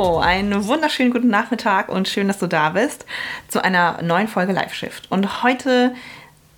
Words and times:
Hallo, 0.00 0.18
einen 0.18 0.66
wunderschönen 0.66 1.10
guten 1.10 1.28
Nachmittag 1.28 1.90
und 1.90 2.08
schön, 2.08 2.26
dass 2.26 2.38
du 2.38 2.46
da 2.46 2.70
bist 2.70 3.04
zu 3.48 3.62
einer 3.62 4.00
neuen 4.00 4.28
Folge 4.28 4.52
Live 4.52 4.72
Shift. 4.72 5.10
Und 5.10 5.42
heute 5.42 5.94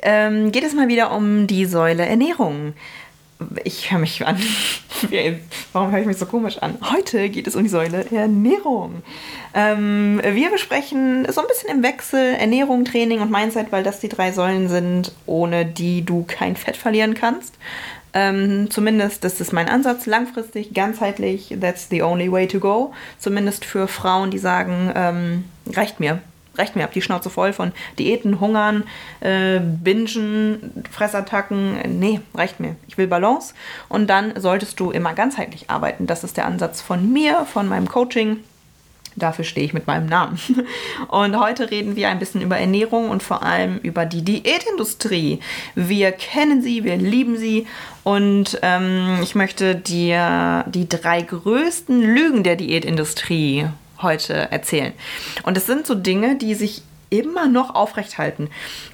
ähm, 0.01 0.53
geht 0.53 0.63
es 0.63 0.75
mal 0.75 0.87
wieder 0.87 1.11
um 1.11 1.49
die 1.49 1.65
Säule 1.65 2.07
Ernährung. 2.07 2.75
Ich 3.65 3.91
höre 3.91 3.99
mich 3.99 4.25
an. 4.25 4.41
Warum 5.73 5.91
höre 5.91 5.99
ich 5.99 6.07
mich 6.07 6.19
so 6.19 6.27
komisch 6.27 6.59
an? 6.59 6.79
Heute 6.93 7.31
geht 7.31 7.49
es 7.49 7.57
um 7.57 7.65
die 7.65 7.69
Säule 7.69 8.07
Ernährung. 8.13 9.03
Ähm, 9.55 10.21
wir 10.23 10.51
besprechen 10.53 11.27
so 11.33 11.41
ein 11.41 11.49
bisschen 11.49 11.71
im 11.71 11.83
Wechsel 11.83 12.37
Ernährung, 12.37 12.85
Training 12.85 13.23
und 13.23 13.33
Mindset, 13.33 13.73
weil 13.73 13.83
das 13.83 13.99
die 13.99 14.09
drei 14.09 14.31
Säulen 14.31 14.69
sind, 14.69 15.11
ohne 15.27 15.67
die 15.67 16.05
du 16.05 16.23
kein 16.29 16.55
Fett 16.55 16.77
verlieren 16.77 17.15
kannst. 17.15 17.57
Ähm, 18.15 18.71
zumindest, 18.71 19.25
das 19.25 19.41
ist 19.41 19.53
mein 19.53 19.69
Ansatz, 19.69 20.07
langfristig, 20.07 20.75
ganzheitlich, 20.75 21.57
that's 21.61 21.89
the 21.89 22.03
only 22.03 22.31
way 22.31 22.47
to 22.47 22.59
go. 22.59 22.93
Zumindest 23.19 23.65
für 23.65 23.89
Frauen, 23.89 24.31
die 24.31 24.39
sagen, 24.39 24.93
ähm, 24.95 25.45
reicht 25.75 25.99
mir, 25.99 26.21
reicht 26.57 26.77
mir, 26.77 26.83
hab 26.83 26.93
die 26.93 27.01
Schnauze 27.01 27.31
voll 27.31 27.53
von 27.53 27.73
Diäten, 27.99 28.41
Hungern, 28.41 28.85
äh, 29.21 29.61
Bingen, 29.61 30.85
Fressattacken. 30.91 31.99
Nee, 31.99 32.21
reicht 32.35 32.61
mir. 32.61 32.77
Ich 32.87 32.99
will 32.99 33.07
Balance. 33.07 33.55
Und 33.89 34.09
dann 34.09 34.35
solltest 34.39 34.79
du 34.81 34.91
immer 34.91 35.15
ganzheitlich 35.15 35.71
arbeiten. 35.71 36.07
Das 36.07 36.25
ist 36.25 36.37
der 36.37 36.47
Ansatz 36.47 36.83
von 36.83 37.13
mir, 37.13 37.47
von 37.47 37.69
meinem 37.69 37.89
Coaching. 37.89 38.39
Dafür 39.17 39.45
stehe 39.45 39.67
ich 39.67 39.73
mit 39.73 39.87
meinem 39.87 40.07
Namen. 40.07 40.39
Und 41.09 41.39
heute 41.39 41.71
reden 41.71 41.97
wir 41.97 42.09
ein 42.09 42.19
bisschen 42.19 42.41
über 42.41 42.57
Ernährung 42.57 43.11
und 43.11 43.23
vor 43.23 43.43
allem 43.43 43.79
über 43.79 44.07
die 44.07 44.23
Diätindustrie. 44.23 45.41
Wir 45.75 46.13
kennen 46.13 46.63
sie, 46.63 46.85
wir 46.85 46.97
lieben 46.97 47.37
sie 47.37 47.67
und 48.05 48.59
ähm, 48.63 49.19
ich 49.23 49.35
möchte 49.35 49.75
dir 49.75 50.65
die 50.69 50.89
drei 50.89 51.23
größten 51.23 52.01
Lügen 52.01 52.43
der 52.43 52.57
Diätindustrie 52.57 53.67
heute 54.01 54.51
erzählen. 54.51 54.93
Und 55.45 55.57
es 55.57 55.67
sind 55.67 55.87
so 55.87 55.95
Dinge, 55.95 56.37
die 56.37 56.55
sich 56.55 56.83
immer 57.11 57.47
noch 57.47 57.75
aufrecht 57.75 58.19
halten. 58.19 58.49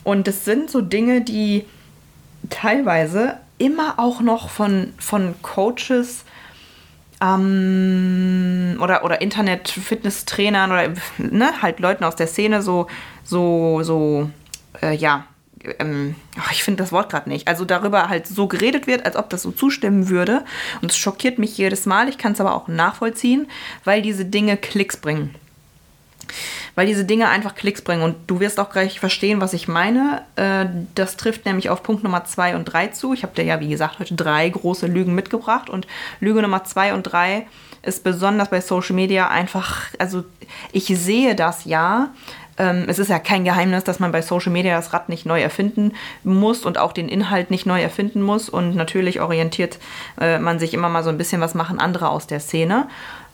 Und 0.04 0.28
es 0.28 0.44
sind 0.44 0.70
so 0.70 0.80
Dinge, 0.80 1.20
die 1.20 1.64
teilweise 2.50 3.38
immer 3.58 3.94
auch 3.98 4.20
noch 4.20 4.50
von, 4.50 4.92
von 4.98 5.34
Coaches 5.42 6.24
ähm, 7.20 8.78
oder, 8.80 9.04
oder 9.04 9.20
Internet-Fitness-Trainern 9.20 10.70
oder 10.70 10.88
ne, 11.18 11.62
halt 11.62 11.80
Leuten 11.80 12.04
aus 12.04 12.16
der 12.16 12.26
Szene 12.26 12.62
so, 12.62 12.86
so, 13.24 13.82
so, 13.82 14.30
äh, 14.82 14.94
ja, 14.94 15.24
ähm, 15.78 16.14
ach, 16.38 16.52
ich 16.52 16.62
finde 16.62 16.82
das 16.82 16.92
Wort 16.92 17.10
gerade 17.10 17.28
nicht. 17.28 17.48
Also 17.48 17.64
darüber 17.64 18.08
halt 18.08 18.26
so 18.26 18.46
geredet 18.46 18.86
wird, 18.86 19.04
als 19.04 19.16
ob 19.16 19.28
das 19.30 19.42
so 19.42 19.50
zustimmen 19.50 20.08
würde. 20.08 20.44
Und 20.82 20.90
es 20.90 20.96
schockiert 20.96 21.38
mich 21.38 21.58
jedes 21.58 21.86
Mal. 21.86 22.08
Ich 22.08 22.18
kann 22.18 22.32
es 22.32 22.40
aber 22.40 22.54
auch 22.54 22.68
nachvollziehen, 22.68 23.48
weil 23.84 24.02
diese 24.02 24.24
Dinge 24.24 24.56
Klicks 24.56 24.96
bringen 24.96 25.34
weil 26.78 26.86
diese 26.86 27.04
Dinge 27.04 27.28
einfach 27.28 27.56
Klicks 27.56 27.82
bringen. 27.82 28.04
Und 28.04 28.14
du 28.28 28.38
wirst 28.38 28.60
auch 28.60 28.70
gleich 28.70 29.00
verstehen, 29.00 29.40
was 29.40 29.52
ich 29.52 29.66
meine. 29.66 30.22
Äh, 30.36 30.66
das 30.94 31.16
trifft 31.16 31.44
nämlich 31.44 31.70
auf 31.70 31.82
Punkt 31.82 32.04
Nummer 32.04 32.24
zwei 32.24 32.54
und 32.54 32.66
drei 32.66 32.86
zu. 32.86 33.12
Ich 33.12 33.24
habe 33.24 33.34
dir 33.34 33.42
ja, 33.42 33.58
wie 33.58 33.68
gesagt, 33.68 33.98
heute 33.98 34.14
drei 34.14 34.48
große 34.48 34.86
Lügen 34.86 35.12
mitgebracht. 35.12 35.68
Und 35.68 35.88
Lüge 36.20 36.40
Nummer 36.40 36.62
zwei 36.62 36.94
und 36.94 37.02
drei 37.02 37.48
ist 37.82 38.04
besonders 38.04 38.50
bei 38.50 38.60
Social 38.60 38.94
Media 38.94 39.26
einfach, 39.26 39.86
also 39.98 40.22
ich 40.70 40.84
sehe 40.86 41.34
das 41.34 41.64
ja. 41.64 42.10
Ähm, 42.58 42.84
es 42.86 43.00
ist 43.00 43.10
ja 43.10 43.18
kein 43.18 43.44
Geheimnis, 43.44 43.82
dass 43.82 43.98
man 43.98 44.12
bei 44.12 44.22
Social 44.22 44.52
Media 44.52 44.76
das 44.76 44.92
Rad 44.92 45.08
nicht 45.08 45.26
neu 45.26 45.42
erfinden 45.42 45.94
muss 46.22 46.64
und 46.64 46.78
auch 46.78 46.92
den 46.92 47.08
Inhalt 47.08 47.50
nicht 47.50 47.66
neu 47.66 47.82
erfinden 47.82 48.22
muss. 48.22 48.48
Und 48.48 48.76
natürlich 48.76 49.20
orientiert 49.20 49.80
äh, 50.20 50.38
man 50.38 50.60
sich 50.60 50.74
immer 50.74 50.88
mal 50.88 51.02
so 51.02 51.10
ein 51.10 51.18
bisschen, 51.18 51.40
was 51.40 51.54
machen 51.54 51.80
andere 51.80 52.08
aus 52.08 52.28
der 52.28 52.38
Szene. 52.38 52.86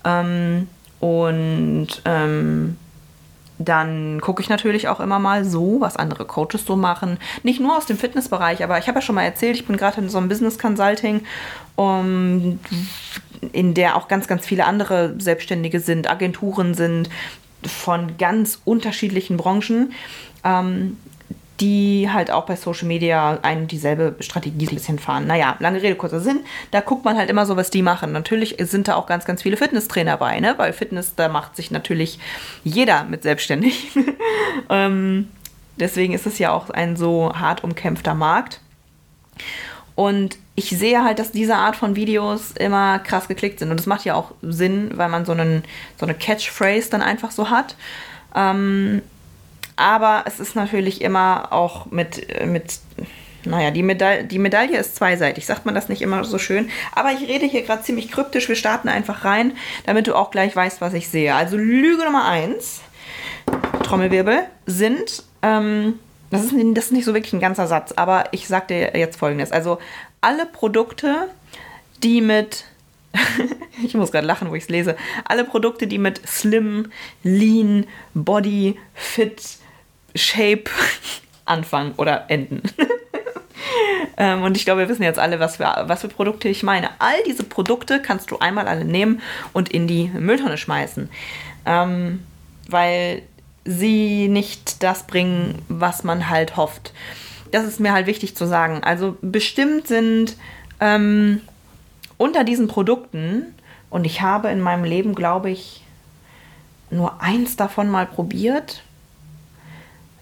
Ähm, 0.02 0.66
und 0.98 2.00
ähm, 2.06 2.78
dann 3.58 4.20
gucke 4.20 4.42
ich 4.42 4.48
natürlich 4.48 4.88
auch 4.88 5.00
immer 5.00 5.18
mal 5.18 5.44
so, 5.44 5.80
was 5.80 5.96
andere 5.96 6.24
Coaches 6.24 6.64
so 6.66 6.76
machen. 6.76 7.18
Nicht 7.42 7.60
nur 7.60 7.76
aus 7.76 7.86
dem 7.86 7.96
Fitnessbereich, 7.96 8.64
aber 8.64 8.78
ich 8.78 8.88
habe 8.88 8.98
ja 8.98 9.02
schon 9.02 9.14
mal 9.14 9.22
erzählt, 9.22 9.56
ich 9.56 9.66
bin 9.66 9.76
gerade 9.76 10.00
in 10.00 10.08
so 10.08 10.18
einem 10.18 10.28
Business 10.28 10.58
Consulting, 10.58 11.22
um, 11.76 12.58
in 13.52 13.74
der 13.74 13.96
auch 13.96 14.08
ganz, 14.08 14.26
ganz 14.26 14.46
viele 14.46 14.64
andere 14.64 15.14
Selbstständige 15.18 15.80
sind, 15.80 16.10
Agenturen 16.10 16.74
sind 16.74 17.08
von 17.62 18.16
ganz 18.18 18.60
unterschiedlichen 18.64 19.36
Branchen. 19.36 19.92
Ähm, 20.42 20.96
die 21.60 22.10
halt 22.12 22.30
auch 22.30 22.46
bei 22.46 22.56
Social 22.56 22.88
Media 22.88 23.38
ein 23.42 23.62
und 23.62 23.72
dieselbe 23.72 24.16
Strategie 24.20 24.66
ein 24.66 24.74
bisschen 24.74 24.98
fahren. 24.98 25.26
Naja, 25.26 25.56
lange 25.60 25.80
Rede, 25.80 25.94
kurzer 25.94 26.20
Sinn. 26.20 26.40
Da 26.72 26.80
guckt 26.80 27.04
man 27.04 27.16
halt 27.16 27.30
immer 27.30 27.46
so, 27.46 27.56
was 27.56 27.70
die 27.70 27.82
machen. 27.82 28.10
Natürlich 28.12 28.56
sind 28.58 28.88
da 28.88 28.96
auch 28.96 29.06
ganz, 29.06 29.24
ganz 29.24 29.42
viele 29.42 29.56
Fitnesstrainer 29.56 30.16
bei, 30.16 30.40
ne? 30.40 30.54
Weil 30.56 30.72
Fitness, 30.72 31.14
da 31.14 31.28
macht 31.28 31.54
sich 31.54 31.70
natürlich 31.70 32.18
jeder 32.64 33.04
mit 33.04 33.22
selbstständig. 33.22 33.90
ähm, 34.68 35.28
deswegen 35.76 36.12
ist 36.12 36.26
es 36.26 36.38
ja 36.38 36.50
auch 36.50 36.70
ein 36.70 36.96
so 36.96 37.32
hart 37.34 37.62
umkämpfter 37.62 38.14
Markt. 38.14 38.60
Und 39.94 40.38
ich 40.56 40.70
sehe 40.70 41.04
halt, 41.04 41.20
dass 41.20 41.30
diese 41.30 41.54
Art 41.54 41.76
von 41.76 41.94
Videos 41.94 42.52
immer 42.52 42.98
krass 42.98 43.28
geklickt 43.28 43.60
sind. 43.60 43.70
Und 43.70 43.78
das 43.78 43.86
macht 43.86 44.04
ja 44.04 44.14
auch 44.16 44.32
Sinn, 44.42 44.90
weil 44.94 45.08
man 45.08 45.24
so, 45.24 45.32
einen, 45.32 45.62
so 45.98 46.06
eine 46.06 46.14
Catchphrase 46.14 46.90
dann 46.90 47.02
einfach 47.02 47.30
so 47.30 47.50
hat. 47.50 47.76
Ähm, 48.34 49.02
aber 49.76 50.24
es 50.26 50.40
ist 50.40 50.56
natürlich 50.56 51.00
immer 51.00 51.52
auch 51.52 51.86
mit, 51.86 52.26
mit 52.46 52.78
naja, 53.44 53.70
die, 53.70 53.82
Meda 53.82 54.22
die 54.22 54.38
Medaille 54.38 54.78
ist 54.78 54.96
zweiseitig, 54.96 55.46
sagt 55.46 55.66
man 55.66 55.74
das 55.74 55.88
nicht 55.88 56.02
immer 56.02 56.24
so 56.24 56.38
schön. 56.38 56.70
Aber 56.92 57.12
ich 57.12 57.28
rede 57.28 57.46
hier 57.46 57.62
gerade 57.62 57.82
ziemlich 57.82 58.10
kryptisch. 58.10 58.48
Wir 58.48 58.56
starten 58.56 58.88
einfach 58.88 59.24
rein, 59.24 59.52
damit 59.86 60.06
du 60.06 60.14
auch 60.14 60.30
gleich 60.30 60.54
weißt, 60.54 60.80
was 60.80 60.94
ich 60.94 61.08
sehe. 61.08 61.34
Also 61.34 61.56
Lüge 61.56 62.04
Nummer 62.04 62.26
eins, 62.26 62.80
Trommelwirbel, 63.82 64.44
sind, 64.66 65.24
ähm, 65.42 65.98
das, 66.30 66.44
ist, 66.44 66.54
das 66.54 66.86
ist 66.86 66.92
nicht 66.92 67.04
so 67.04 67.14
wirklich 67.14 67.32
ein 67.32 67.40
ganzer 67.40 67.66
Satz, 67.66 67.92
aber 67.92 68.24
ich 68.32 68.48
sag 68.48 68.68
dir 68.68 68.96
jetzt 68.96 69.18
folgendes. 69.18 69.52
Also 69.52 69.78
alle 70.20 70.46
Produkte, 70.46 71.28
die 72.02 72.20
mit 72.20 72.64
ich 73.84 73.94
muss 73.94 74.10
gerade 74.10 74.26
lachen, 74.26 74.50
wo 74.50 74.54
ich 74.54 74.64
es 74.64 74.68
lese. 74.68 74.96
Alle 75.24 75.44
Produkte, 75.44 75.86
die 75.86 75.98
mit 75.98 76.26
Slim, 76.26 76.90
Lean, 77.22 77.86
Body, 78.12 78.76
Fit, 78.92 79.40
Shape 80.14 80.64
anfangen 81.44 81.94
oder 81.96 82.26
enden. 82.28 82.62
ähm, 84.16 84.42
und 84.42 84.56
ich 84.56 84.64
glaube, 84.64 84.82
wir 84.82 84.88
wissen 84.88 85.02
jetzt 85.02 85.18
alle, 85.18 85.40
was 85.40 85.56
für, 85.56 85.64
was 85.86 86.00
für 86.00 86.08
Produkte 86.08 86.48
ich 86.48 86.62
meine. 86.62 86.90
All 86.98 87.22
diese 87.26 87.44
Produkte 87.44 88.00
kannst 88.00 88.30
du 88.30 88.38
einmal 88.38 88.68
alle 88.68 88.84
nehmen 88.84 89.20
und 89.52 89.68
in 89.70 89.86
die 89.86 90.08
Mülltonne 90.08 90.58
schmeißen. 90.58 91.08
Ähm, 91.66 92.24
weil 92.68 93.22
sie 93.64 94.28
nicht 94.28 94.82
das 94.82 95.06
bringen, 95.06 95.62
was 95.68 96.04
man 96.04 96.28
halt 96.28 96.56
hofft. 96.56 96.92
Das 97.50 97.64
ist 97.64 97.80
mir 97.80 97.92
halt 97.92 98.06
wichtig 98.06 98.36
zu 98.36 98.46
sagen. 98.46 98.82
Also 98.82 99.16
bestimmt 99.22 99.86
sind 99.86 100.36
ähm, 100.80 101.40
unter 102.18 102.44
diesen 102.44 102.68
Produkten, 102.68 103.54
und 103.94 104.06
ich 104.06 104.22
habe 104.22 104.48
in 104.48 104.60
meinem 104.60 104.82
Leben, 104.82 105.14
glaube 105.14 105.50
ich, 105.50 105.84
nur 106.90 107.22
eins 107.22 107.56
davon 107.56 107.88
mal 107.88 108.06
probiert, 108.06 108.82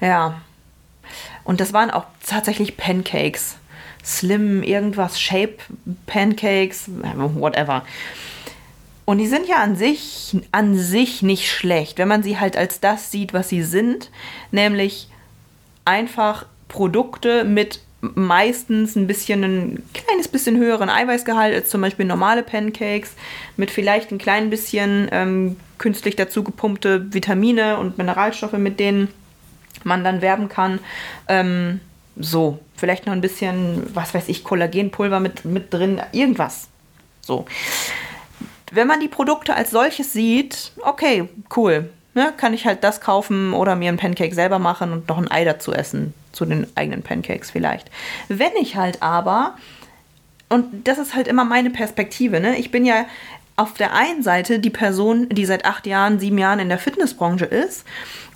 ja. 0.02 0.40
Und 1.44 1.60
das 1.60 1.72
waren 1.72 1.90
auch 1.90 2.04
tatsächlich 2.26 2.76
Pancakes. 2.76 3.56
Slim, 4.04 4.62
irgendwas, 4.62 5.20
Shape 5.20 5.58
Pancakes, 6.06 6.88
whatever. 6.88 7.84
Und 9.04 9.19
die 9.19 9.26
sind 9.26 9.49
ja 9.49 9.56
an 9.56 9.76
sich, 9.76 10.37
an 10.52 10.76
sich 10.76 11.22
nicht 11.22 11.50
schlecht, 11.50 11.99
wenn 11.99 12.08
man 12.08 12.22
sie 12.22 12.38
halt 12.38 12.56
als 12.56 12.81
das 12.81 13.10
sieht, 13.10 13.32
was 13.32 13.49
sie 13.49 13.62
sind, 13.62 14.10
nämlich 14.50 15.08
einfach 15.84 16.46
Produkte 16.69 17.44
mit 17.44 17.81
meistens 18.00 18.96
ein 18.96 19.06
bisschen 19.06 19.44
ein 19.44 19.82
kleines 19.94 20.26
bisschen 20.26 20.56
höheren 20.56 20.90
Eiweißgehalt 20.90 21.55
als 21.55 21.70
zum 21.70 21.81
Beispiel 21.81 22.05
normale 22.05 22.43
Pancakes, 22.43 23.14
mit 23.56 23.70
vielleicht 23.70 24.10
ein 24.10 24.19
klein 24.19 24.50
bisschen 24.50 25.08
ähm, 25.12 25.56
künstlich 25.78 26.16
dazu 26.16 26.43
gepumpte 26.43 27.12
Vitamine 27.12 27.78
und 27.78 27.98
Mineralstoffe, 27.98 28.55
mit 28.55 28.81
denen 28.81 29.08
man 29.84 30.05
dann 30.05 30.23
werben 30.23 30.49
kann. 30.49 30.79
Ähm, 31.29 31.81
so, 32.17 32.58
vielleicht 32.76 33.06
noch 33.06 33.12
ein 33.12 33.20
bisschen, 33.20 33.82
was 33.94 34.14
weiß 34.14 34.29
ich, 34.29 34.44
Kollagenpulver 34.44 35.20
mit, 35.20 35.44
mit 35.44 35.73
drin, 35.73 36.00
irgendwas. 36.12 36.69
So. 37.20 37.46
Wenn 38.70 38.87
man 38.87 39.00
die 39.00 39.08
Produkte 39.08 39.55
als 39.55 39.70
solches 39.70 40.12
sieht, 40.12 40.73
okay, 40.82 41.29
cool. 41.56 41.90
ne, 42.14 42.32
kann 42.37 42.55
ich 42.55 42.67
halt 42.67 42.84
das 42.84 43.00
kaufen 43.00 43.52
oder 43.52 43.76
mir 43.76 43.88
einen 43.88 43.99
Pancake 43.99 44.34
selber 44.34 44.58
machen 44.58 44.93
und 44.93 45.08
noch 45.08 45.19
ein 45.19 45.31
Ei 45.31 45.44
dazu 45.44 45.73
essen, 45.73 46.14
zu 46.32 46.44
den 46.44 46.67
eigenen 46.75 47.02
Pancakes 47.02 47.50
vielleicht. 47.50 47.90
Wenn 48.29 48.52
ich 48.61 48.76
halt 48.76 49.02
aber, 49.02 49.56
und 50.49 50.87
das 50.87 50.99
ist 50.99 51.14
halt 51.14 51.29
immer 51.29 51.44
meine 51.44 51.70
Perspektive, 51.70 52.40
ne, 52.40 52.56
ich 52.58 52.70
bin 52.70 52.84
ja 52.84 53.06
auf 53.56 53.75
der 53.75 53.94
einen 53.94 54.23
Seite 54.23 54.58
die 54.58 54.70
Person, 54.70 55.29
die 55.29 55.44
seit 55.44 55.64
acht 55.64 55.87
Jahren, 55.87 56.19
sieben 56.19 56.38
Jahren 56.38 56.58
in 56.58 56.69
der 56.69 56.79
Fitnessbranche 56.79 57.44
ist 57.44 57.84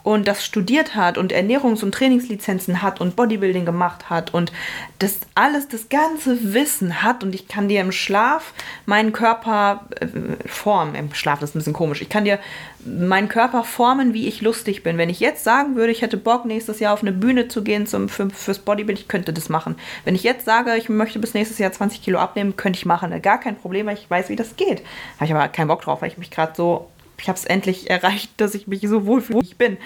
und 0.06 0.29
das 0.29 0.44
studiert 0.44 0.94
hat 0.94 1.19
und 1.19 1.32
Ernährungs- 1.32 1.82
und 1.82 1.93
Trainingslizenzen 1.93 2.81
hat 2.81 3.00
und 3.00 3.17
Bodybuilding 3.17 3.64
gemacht 3.64 4.08
hat 4.08 4.32
und 4.32 4.53
das 5.00 5.19
alles, 5.35 5.67
das 5.67 5.88
ganze 5.88 6.55
Wissen 6.55 7.03
hat 7.03 7.25
und 7.25 7.35
ich 7.35 7.49
kann 7.49 7.67
dir 7.67 7.81
im 7.81 7.91
Schlaf 7.91 8.55
meinen 8.85 9.12
Körper 9.12 9.85
äh, 9.99 10.06
formen. 10.47 10.94
Im 10.94 11.12
Schlaf 11.12 11.41
das 11.41 11.50
ist 11.50 11.56
ein 11.56 11.58
bisschen 11.58 11.73
komisch. 11.73 12.03
Ich 12.03 12.08
kann 12.08 12.25
dir 12.25 12.38
meinen 12.85 13.29
Körper 13.29 13.64
formen, 13.64 14.14
wie 14.14 14.29
ich 14.29 14.43
lustig 14.43 14.85
bin. 14.85 14.97
Wenn 14.97 15.08
ich 15.08 15.19
jetzt 15.19 15.43
sagen 15.43 15.75
würde, 15.75 15.91
ich 15.91 16.03
hätte 16.03 16.19
Bock, 16.19 16.44
nächstes 16.44 16.79
Jahr 16.79 16.93
auf 16.93 17.03
eine 17.03 17.11
Bühne 17.11 17.49
zu 17.49 17.64
gehen 17.64 17.88
zum, 17.88 18.08
für, 18.08 18.31
fürs 18.31 18.61
Bodybuilding, 18.61 19.03
ich 19.03 19.08
könnte 19.08 19.32
das 19.32 19.49
machen. 19.49 19.75
Wenn 20.05 20.14
ich 20.14 20.23
jetzt 20.23 20.44
sage, 20.44 20.76
ich 20.76 20.88
möchte 20.88 21.19
bis 21.19 21.35
nächstes 21.35 21.58
Jahr 21.58 21.73
20 21.73 22.00
Kilo 22.00 22.20
abnehmen, 22.20 22.55
könnte 22.55 22.79
ich 22.79 22.87
machen. 22.87 23.11
Gar 23.23 23.41
kein 23.41 23.56
Problem, 23.56 23.87
weil 23.87 23.94
ich 23.99 24.08
weiß, 24.08 24.29
wie 24.29 24.37
das 24.37 24.55
geht. 24.55 24.85
Habe 25.17 25.25
ich 25.25 25.35
aber 25.35 25.49
keinen 25.49 25.67
Bock 25.67 25.82
drauf, 25.82 26.00
weil 26.00 26.12
ich 26.12 26.19
mich 26.19 26.31
gerade 26.31 26.53
so 26.55 26.87
ich 27.18 27.28
habe 27.28 27.38
es 27.38 27.44
endlich 27.44 27.90
erreicht, 27.90 28.30
dass 28.36 28.54
ich 28.54 28.66
mich 28.66 28.82
so 28.82 29.06
wohlfühle, 29.06 29.40
wie 29.40 29.46
ich 29.46 29.56
bin. 29.56 29.76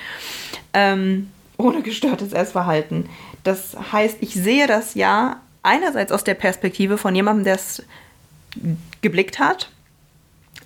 Ähm, 0.73 1.31
ohne 1.57 1.83
gestörtes 1.83 2.33
Essverhalten. 2.33 3.09
Das 3.45 3.77
heißt, 3.93 4.19
ich 4.21 4.35
sehe 4.35 4.67
das 4.67 4.95
ja 4.95 5.41
einerseits 5.63 6.13
aus 6.13 6.25
der 6.25 6.35
Perspektive 6.35 6.99
von 6.99 7.15
jemandem, 7.15 7.45
der 7.45 7.55
es 7.55 7.83
geblickt 9.03 9.39
hat, 9.39 9.71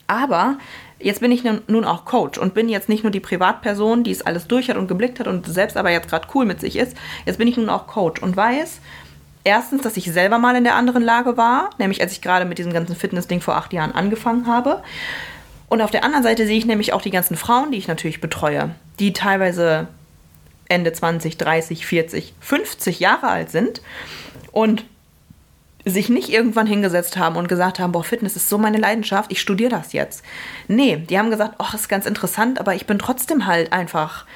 aber 0.06 0.58
jetzt 0.98 1.20
bin 1.20 1.32
ich 1.32 1.44
nun 1.44 1.84
auch 1.84 2.04
Coach 2.04 2.38
und 2.38 2.54
bin 2.54 2.68
jetzt 2.68 2.88
nicht 2.88 3.02
nur 3.02 3.10
die 3.10 3.20
Privatperson, 3.20 4.04
die 4.04 4.10
es 4.10 4.22
alles 4.22 4.46
durch 4.46 4.70
hat 4.70 4.76
und 4.76 4.88
geblickt 4.88 5.20
hat 5.20 5.26
und 5.26 5.46
selbst 5.46 5.76
aber 5.76 5.90
jetzt 5.90 6.08
gerade 6.08 6.28
cool 6.34 6.46
mit 6.46 6.60
sich 6.60 6.76
ist. 6.76 6.96
Jetzt 7.26 7.38
bin 7.38 7.48
ich 7.48 7.56
nun 7.56 7.68
auch 7.68 7.86
Coach 7.86 8.22
und 8.22 8.36
weiß, 8.36 8.80
erstens, 9.44 9.82
dass 9.82 9.96
ich 9.96 10.10
selber 10.12 10.38
mal 10.38 10.56
in 10.56 10.64
der 10.64 10.76
anderen 10.76 11.02
Lage 11.02 11.36
war, 11.36 11.70
nämlich 11.78 12.00
als 12.00 12.12
ich 12.12 12.22
gerade 12.22 12.44
mit 12.44 12.58
diesem 12.58 12.72
ganzen 12.72 12.96
Fitness-Ding 12.96 13.40
vor 13.40 13.56
acht 13.56 13.72
Jahren 13.72 13.92
angefangen 13.92 14.46
habe. 14.46 14.82
Und 15.74 15.82
auf 15.82 15.90
der 15.90 16.04
anderen 16.04 16.22
Seite 16.22 16.46
sehe 16.46 16.56
ich 16.56 16.66
nämlich 16.66 16.92
auch 16.92 17.02
die 17.02 17.10
ganzen 17.10 17.36
Frauen, 17.36 17.72
die 17.72 17.78
ich 17.78 17.88
natürlich 17.88 18.20
betreue, 18.20 18.76
die 19.00 19.12
teilweise 19.12 19.88
Ende 20.68 20.92
20, 20.92 21.36
30, 21.36 21.84
40, 21.84 22.32
50 22.38 23.00
Jahre 23.00 23.26
alt 23.26 23.50
sind 23.50 23.82
und 24.52 24.84
sich 25.84 26.10
nicht 26.10 26.28
irgendwann 26.28 26.68
hingesetzt 26.68 27.16
haben 27.16 27.34
und 27.34 27.48
gesagt 27.48 27.80
haben, 27.80 27.90
boah, 27.90 28.04
Fitness 28.04 28.36
ist 28.36 28.48
so 28.48 28.56
meine 28.56 28.78
Leidenschaft, 28.78 29.32
ich 29.32 29.40
studiere 29.40 29.70
das 29.70 29.92
jetzt. 29.92 30.22
Nee, 30.68 30.98
die 30.98 31.18
haben 31.18 31.30
gesagt, 31.30 31.56
ach, 31.58 31.74
ist 31.74 31.88
ganz 31.88 32.06
interessant, 32.06 32.60
aber 32.60 32.76
ich 32.76 32.86
bin 32.86 33.00
trotzdem 33.00 33.46
halt 33.46 33.72
einfach 33.72 34.26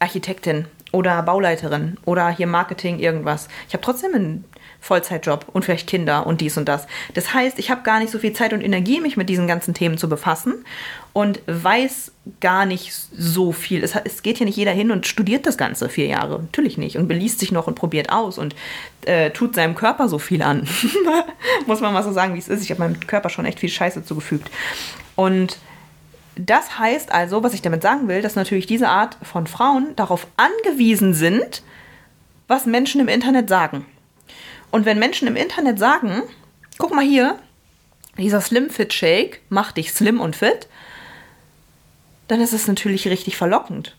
Architektin 0.00 0.64
oder 0.92 1.22
Bauleiterin 1.22 1.98
oder 2.06 2.30
hier 2.30 2.46
Marketing 2.46 3.00
irgendwas. 3.00 3.48
Ich 3.68 3.74
habe 3.74 3.84
trotzdem 3.84 4.14
einen 4.14 4.44
Vollzeitjob 4.86 5.46
und 5.52 5.64
vielleicht 5.64 5.88
Kinder 5.88 6.26
und 6.26 6.40
dies 6.40 6.56
und 6.56 6.68
das. 6.68 6.86
Das 7.14 7.34
heißt, 7.34 7.58
ich 7.58 7.70
habe 7.70 7.82
gar 7.82 7.98
nicht 7.98 8.12
so 8.12 8.18
viel 8.18 8.32
Zeit 8.32 8.52
und 8.52 8.62
Energie, 8.62 9.00
mich 9.00 9.16
mit 9.16 9.28
diesen 9.28 9.48
ganzen 9.48 9.74
Themen 9.74 9.98
zu 9.98 10.08
befassen 10.08 10.64
und 11.12 11.40
weiß 11.46 12.12
gar 12.40 12.66
nicht 12.66 12.92
so 12.92 13.52
viel. 13.52 13.82
Es, 13.82 13.94
es 14.04 14.22
geht 14.22 14.38
hier 14.38 14.46
nicht 14.46 14.56
jeder 14.56 14.70
hin 14.70 14.90
und 14.90 15.06
studiert 15.06 15.46
das 15.46 15.58
Ganze 15.58 15.88
vier 15.88 16.06
Jahre. 16.06 16.40
Natürlich 16.40 16.78
nicht. 16.78 16.96
Und 16.96 17.08
beließt 17.08 17.38
sich 17.40 17.50
noch 17.50 17.66
und 17.66 17.74
probiert 17.74 18.10
aus 18.12 18.38
und 18.38 18.54
äh, 19.06 19.30
tut 19.30 19.54
seinem 19.54 19.74
Körper 19.74 20.08
so 20.08 20.18
viel 20.18 20.42
an. 20.42 20.68
Muss 21.66 21.80
man 21.80 21.92
mal 21.92 22.04
so 22.04 22.12
sagen, 22.12 22.34
wie 22.34 22.38
es 22.38 22.48
ist. 22.48 22.62
Ich 22.62 22.70
habe 22.70 22.80
meinem 22.80 23.00
Körper 23.00 23.28
schon 23.28 23.44
echt 23.44 23.60
viel 23.60 23.68
Scheiße 23.68 24.04
zugefügt. 24.04 24.50
Und 25.16 25.58
das 26.36 26.78
heißt 26.78 27.12
also, 27.12 27.42
was 27.42 27.54
ich 27.54 27.62
damit 27.62 27.82
sagen 27.82 28.08
will, 28.08 28.22
dass 28.22 28.36
natürlich 28.36 28.66
diese 28.66 28.88
Art 28.88 29.16
von 29.22 29.46
Frauen 29.46 29.96
darauf 29.96 30.26
angewiesen 30.36 31.14
sind, 31.14 31.62
was 32.46 32.66
Menschen 32.66 33.00
im 33.00 33.08
Internet 33.08 33.48
sagen. 33.48 33.86
Und 34.70 34.84
wenn 34.84 34.98
Menschen 34.98 35.28
im 35.28 35.36
Internet 35.36 35.78
sagen, 35.78 36.22
guck 36.78 36.94
mal 36.94 37.04
hier, 37.04 37.38
dieser 38.18 38.40
Slim 38.40 38.70
Fit 38.70 38.92
Shake 38.92 39.42
macht 39.48 39.76
dich 39.76 39.92
slim 39.92 40.20
und 40.20 40.36
fit, 40.36 40.68
dann 42.28 42.40
ist 42.40 42.52
es 42.52 42.66
natürlich 42.66 43.08
richtig 43.08 43.36
verlockend. 43.36 43.94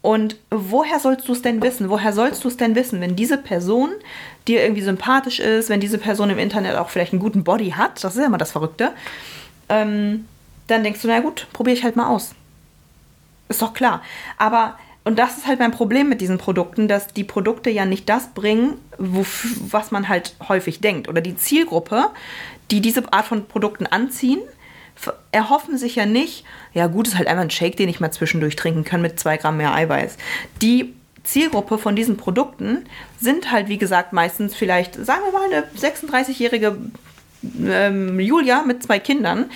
Und 0.00 0.36
woher 0.50 1.00
sollst 1.00 1.28
du 1.28 1.32
es 1.32 1.42
denn 1.42 1.60
wissen? 1.62 1.90
Woher 1.90 2.12
sollst 2.12 2.44
du 2.44 2.48
es 2.48 2.56
denn 2.56 2.74
wissen, 2.74 3.00
wenn 3.00 3.16
diese 3.16 3.36
Person 3.36 3.90
dir 4.46 4.62
irgendwie 4.62 4.82
sympathisch 4.82 5.40
ist, 5.40 5.68
wenn 5.68 5.80
diese 5.80 5.98
Person 5.98 6.30
im 6.30 6.38
Internet 6.38 6.76
auch 6.76 6.88
vielleicht 6.88 7.12
einen 7.12 7.20
guten 7.20 7.44
Body 7.44 7.70
hat, 7.70 8.02
das 8.02 8.14
ist 8.14 8.20
ja 8.20 8.26
immer 8.26 8.38
das 8.38 8.52
Verrückte, 8.52 8.92
ähm, 9.68 10.26
dann 10.68 10.84
denkst 10.84 11.02
du, 11.02 11.08
na 11.08 11.20
gut, 11.20 11.46
probiere 11.52 11.76
ich 11.76 11.84
halt 11.84 11.96
mal 11.96 12.08
aus. 12.08 12.34
Ist 13.48 13.62
doch 13.62 13.74
klar. 13.74 14.02
Aber 14.36 14.78
und 15.08 15.18
das 15.18 15.38
ist 15.38 15.46
halt 15.46 15.58
mein 15.58 15.70
Problem 15.70 16.10
mit 16.10 16.20
diesen 16.20 16.36
Produkten, 16.36 16.86
dass 16.86 17.06
die 17.06 17.24
Produkte 17.24 17.70
ja 17.70 17.86
nicht 17.86 18.10
das 18.10 18.34
bringen, 18.34 18.74
was 18.98 19.90
man 19.90 20.06
halt 20.06 20.36
häufig 20.46 20.82
denkt. 20.82 21.08
Oder 21.08 21.22
die 21.22 21.34
Zielgruppe, 21.34 22.10
die 22.70 22.82
diese 22.82 23.10
Art 23.10 23.24
von 23.24 23.46
Produkten 23.46 23.86
anziehen, 23.86 24.40
erhoffen 25.32 25.78
sich 25.78 25.96
ja 25.96 26.04
nicht, 26.04 26.44
ja 26.74 26.88
gut, 26.88 27.08
ist 27.08 27.16
halt 27.16 27.26
einfach 27.26 27.44
ein 27.44 27.48
Shake, 27.48 27.78
den 27.78 27.88
ich 27.88 28.00
mal 28.00 28.10
zwischendurch 28.10 28.54
trinken 28.54 28.84
kann 28.84 29.00
mit 29.00 29.18
zwei 29.18 29.38
Gramm 29.38 29.56
mehr 29.56 29.72
Eiweiß. 29.72 30.18
Die 30.60 30.92
Zielgruppe 31.24 31.78
von 31.78 31.96
diesen 31.96 32.18
Produkten 32.18 32.84
sind 33.18 33.50
halt, 33.50 33.68
wie 33.68 33.78
gesagt, 33.78 34.12
meistens 34.12 34.54
vielleicht, 34.54 34.94
sagen 34.94 35.22
wir 35.24 35.32
mal, 35.32 35.46
eine 35.50 35.64
36-jährige 35.74 36.76
ähm, 37.66 38.20
Julia 38.20 38.62
mit 38.62 38.82
zwei 38.82 38.98
Kindern, 38.98 39.46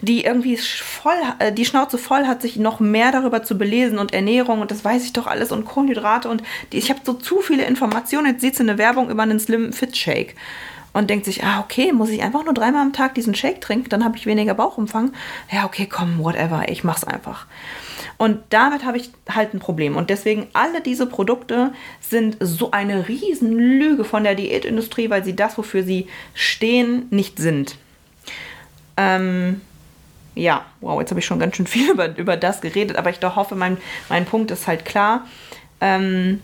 die 0.00 0.24
irgendwie 0.24 0.56
voll, 0.56 1.14
äh, 1.38 1.52
die 1.52 1.64
Schnauze 1.64 1.98
voll 1.98 2.26
hat, 2.26 2.42
sich 2.42 2.56
noch 2.56 2.80
mehr 2.80 3.12
darüber 3.12 3.42
zu 3.42 3.56
belesen 3.56 3.98
und 3.98 4.12
Ernährung 4.12 4.60
und 4.60 4.70
das 4.70 4.84
weiß 4.84 5.04
ich 5.04 5.12
doch 5.12 5.26
alles 5.26 5.52
und 5.52 5.64
Kohlenhydrate 5.64 6.28
und 6.28 6.42
die, 6.72 6.78
ich 6.78 6.90
habe 6.90 7.00
so 7.04 7.14
zu 7.14 7.40
viele 7.40 7.64
Informationen. 7.64 8.26
Jetzt 8.26 8.40
sieht 8.40 8.56
sie 8.56 8.62
eine 8.62 8.78
Werbung 8.78 9.10
über 9.10 9.22
einen 9.22 9.40
Slim 9.40 9.72
Fit 9.72 9.96
Shake 9.96 10.34
und 10.92 11.10
denkt 11.10 11.26
sich, 11.26 11.44
ah, 11.44 11.60
okay, 11.60 11.92
muss 11.92 12.08
ich 12.08 12.22
einfach 12.22 12.44
nur 12.44 12.54
dreimal 12.54 12.82
am 12.82 12.92
Tag 12.92 13.14
diesen 13.14 13.34
Shake 13.34 13.60
trinken, 13.60 13.88
dann 13.90 14.04
habe 14.04 14.16
ich 14.16 14.26
weniger 14.26 14.54
Bauchumfang. 14.54 15.12
Ja, 15.50 15.64
okay, 15.64 15.86
komm, 15.90 16.18
whatever, 16.18 16.68
ich 16.68 16.84
mach's 16.84 17.04
einfach. 17.04 17.46
Und 18.16 18.38
damit 18.50 18.84
habe 18.84 18.96
ich 18.96 19.10
halt 19.28 19.54
ein 19.54 19.58
Problem. 19.58 19.96
Und 19.96 20.08
deswegen 20.08 20.46
alle 20.52 20.80
diese 20.80 21.06
Produkte 21.06 21.72
sind 22.00 22.36
so 22.38 22.70
eine 22.70 23.08
Riesenlüge 23.08 24.04
von 24.04 24.22
der 24.22 24.36
Diätindustrie, 24.36 25.10
weil 25.10 25.24
sie 25.24 25.34
das, 25.34 25.58
wofür 25.58 25.82
sie 25.82 26.06
stehen, 26.32 27.06
nicht 27.10 27.38
sind. 27.38 27.76
Ähm, 28.96 29.60
ja, 30.34 30.64
wow, 30.80 31.00
jetzt 31.00 31.10
habe 31.10 31.20
ich 31.20 31.26
schon 31.26 31.38
ganz 31.38 31.56
schön 31.56 31.66
viel 31.66 31.90
über, 31.92 32.16
über 32.16 32.36
das 32.36 32.60
geredet, 32.60 32.96
aber 32.96 33.10
ich 33.10 33.18
doch 33.18 33.36
hoffe, 33.36 33.54
mein, 33.54 33.76
mein 34.08 34.24
Punkt 34.24 34.50
ist 34.50 34.66
halt 34.66 34.84
klar. 34.84 35.26
Ähm, 35.80 36.40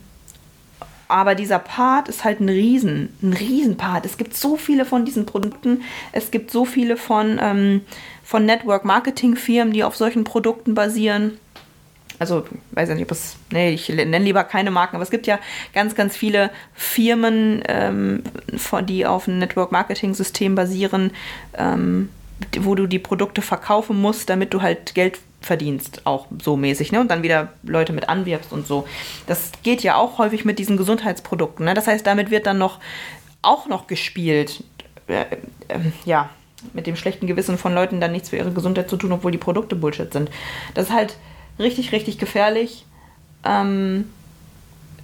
aber 1.08 1.34
dieser 1.34 1.58
Part 1.58 2.08
ist 2.08 2.24
halt 2.24 2.40
ein 2.40 2.48
Riesen, 2.48 3.12
ein 3.20 3.32
Riesenpart. 3.32 4.06
Es 4.06 4.16
gibt 4.16 4.36
so 4.36 4.56
viele 4.56 4.84
von 4.84 5.04
diesen 5.04 5.26
Produkten, 5.26 5.82
es 6.12 6.30
gibt 6.30 6.52
so 6.52 6.64
viele 6.64 6.96
von, 6.96 7.40
ähm, 7.42 7.80
von 8.22 8.46
Network-Marketing-Firmen, 8.46 9.72
die 9.72 9.82
auf 9.82 9.96
solchen 9.96 10.22
Produkten 10.22 10.74
basieren. 10.74 11.38
Also, 12.20 12.44
weiß 12.72 12.90
nicht, 12.90 13.02
ob 13.02 13.10
es, 13.10 13.36
nee, 13.50 13.72
ich 13.72 13.88
nenne 13.88 14.18
lieber 14.18 14.44
keine 14.44 14.70
Marken, 14.70 14.96
aber 14.96 15.02
es 15.02 15.10
gibt 15.10 15.26
ja 15.26 15.40
ganz, 15.72 15.94
ganz 15.94 16.16
viele 16.16 16.50
Firmen, 16.74 17.62
ähm, 17.66 18.22
von, 18.56 18.86
die 18.86 19.04
auf 19.06 19.26
einem 19.26 19.38
Network-Marketing-System 19.38 20.54
basieren. 20.54 21.12
Ähm, 21.56 22.10
wo 22.60 22.74
du 22.74 22.86
die 22.86 22.98
Produkte 22.98 23.42
verkaufen 23.42 24.00
musst, 24.00 24.28
damit 24.30 24.54
du 24.54 24.62
halt 24.62 24.94
Geld 24.94 25.18
verdienst, 25.40 26.02
auch 26.04 26.26
so 26.42 26.56
mäßig, 26.56 26.92
ne? 26.92 27.00
Und 27.00 27.10
dann 27.10 27.22
wieder 27.22 27.48
Leute 27.62 27.92
mit 27.92 28.08
anwirbst 28.08 28.52
und 28.52 28.66
so. 28.66 28.86
Das 29.26 29.52
geht 29.62 29.82
ja 29.82 29.96
auch 29.96 30.18
häufig 30.18 30.44
mit 30.44 30.58
diesen 30.58 30.76
Gesundheitsprodukten, 30.76 31.64
ne? 31.64 31.74
Das 31.74 31.86
heißt, 31.86 32.06
damit 32.06 32.30
wird 32.30 32.46
dann 32.46 32.58
noch 32.58 32.78
auch 33.42 33.66
noch 33.66 33.86
gespielt. 33.86 34.62
Äh, 35.06 35.22
äh, 35.68 35.78
ja, 36.04 36.28
mit 36.74 36.86
dem 36.86 36.96
schlechten 36.96 37.26
Gewissen 37.26 37.56
von 37.56 37.74
Leuten 37.74 38.00
dann 38.00 38.12
nichts 38.12 38.28
für 38.28 38.36
ihre 38.36 38.52
Gesundheit 38.52 38.90
zu 38.90 38.96
tun, 38.96 39.12
obwohl 39.12 39.32
die 39.32 39.38
Produkte 39.38 39.76
Bullshit 39.76 40.12
sind. 40.12 40.30
Das 40.74 40.88
ist 40.88 40.94
halt 40.94 41.16
richtig, 41.58 41.92
richtig 41.92 42.18
gefährlich. 42.18 42.84
Ähm, 43.44 44.10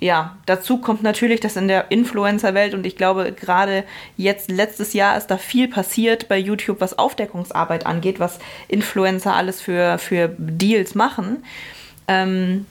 ja, 0.00 0.36
dazu 0.46 0.78
kommt 0.78 1.02
natürlich, 1.02 1.40
dass 1.40 1.56
in 1.56 1.68
der 1.68 1.90
Influencer-Welt 1.90 2.74
und 2.74 2.86
ich 2.86 2.96
glaube 2.96 3.32
gerade 3.32 3.84
jetzt 4.16 4.50
letztes 4.50 4.92
Jahr 4.92 5.16
ist 5.16 5.28
da 5.28 5.38
viel 5.38 5.68
passiert 5.68 6.28
bei 6.28 6.38
YouTube, 6.38 6.80
was 6.80 6.98
Aufdeckungsarbeit 6.98 7.86
angeht, 7.86 8.20
was 8.20 8.38
Influencer 8.68 9.34
alles 9.34 9.60
für, 9.60 9.98
für 9.98 10.34
Deals 10.38 10.94
machen. 10.94 11.44
Ähm, 12.08 12.66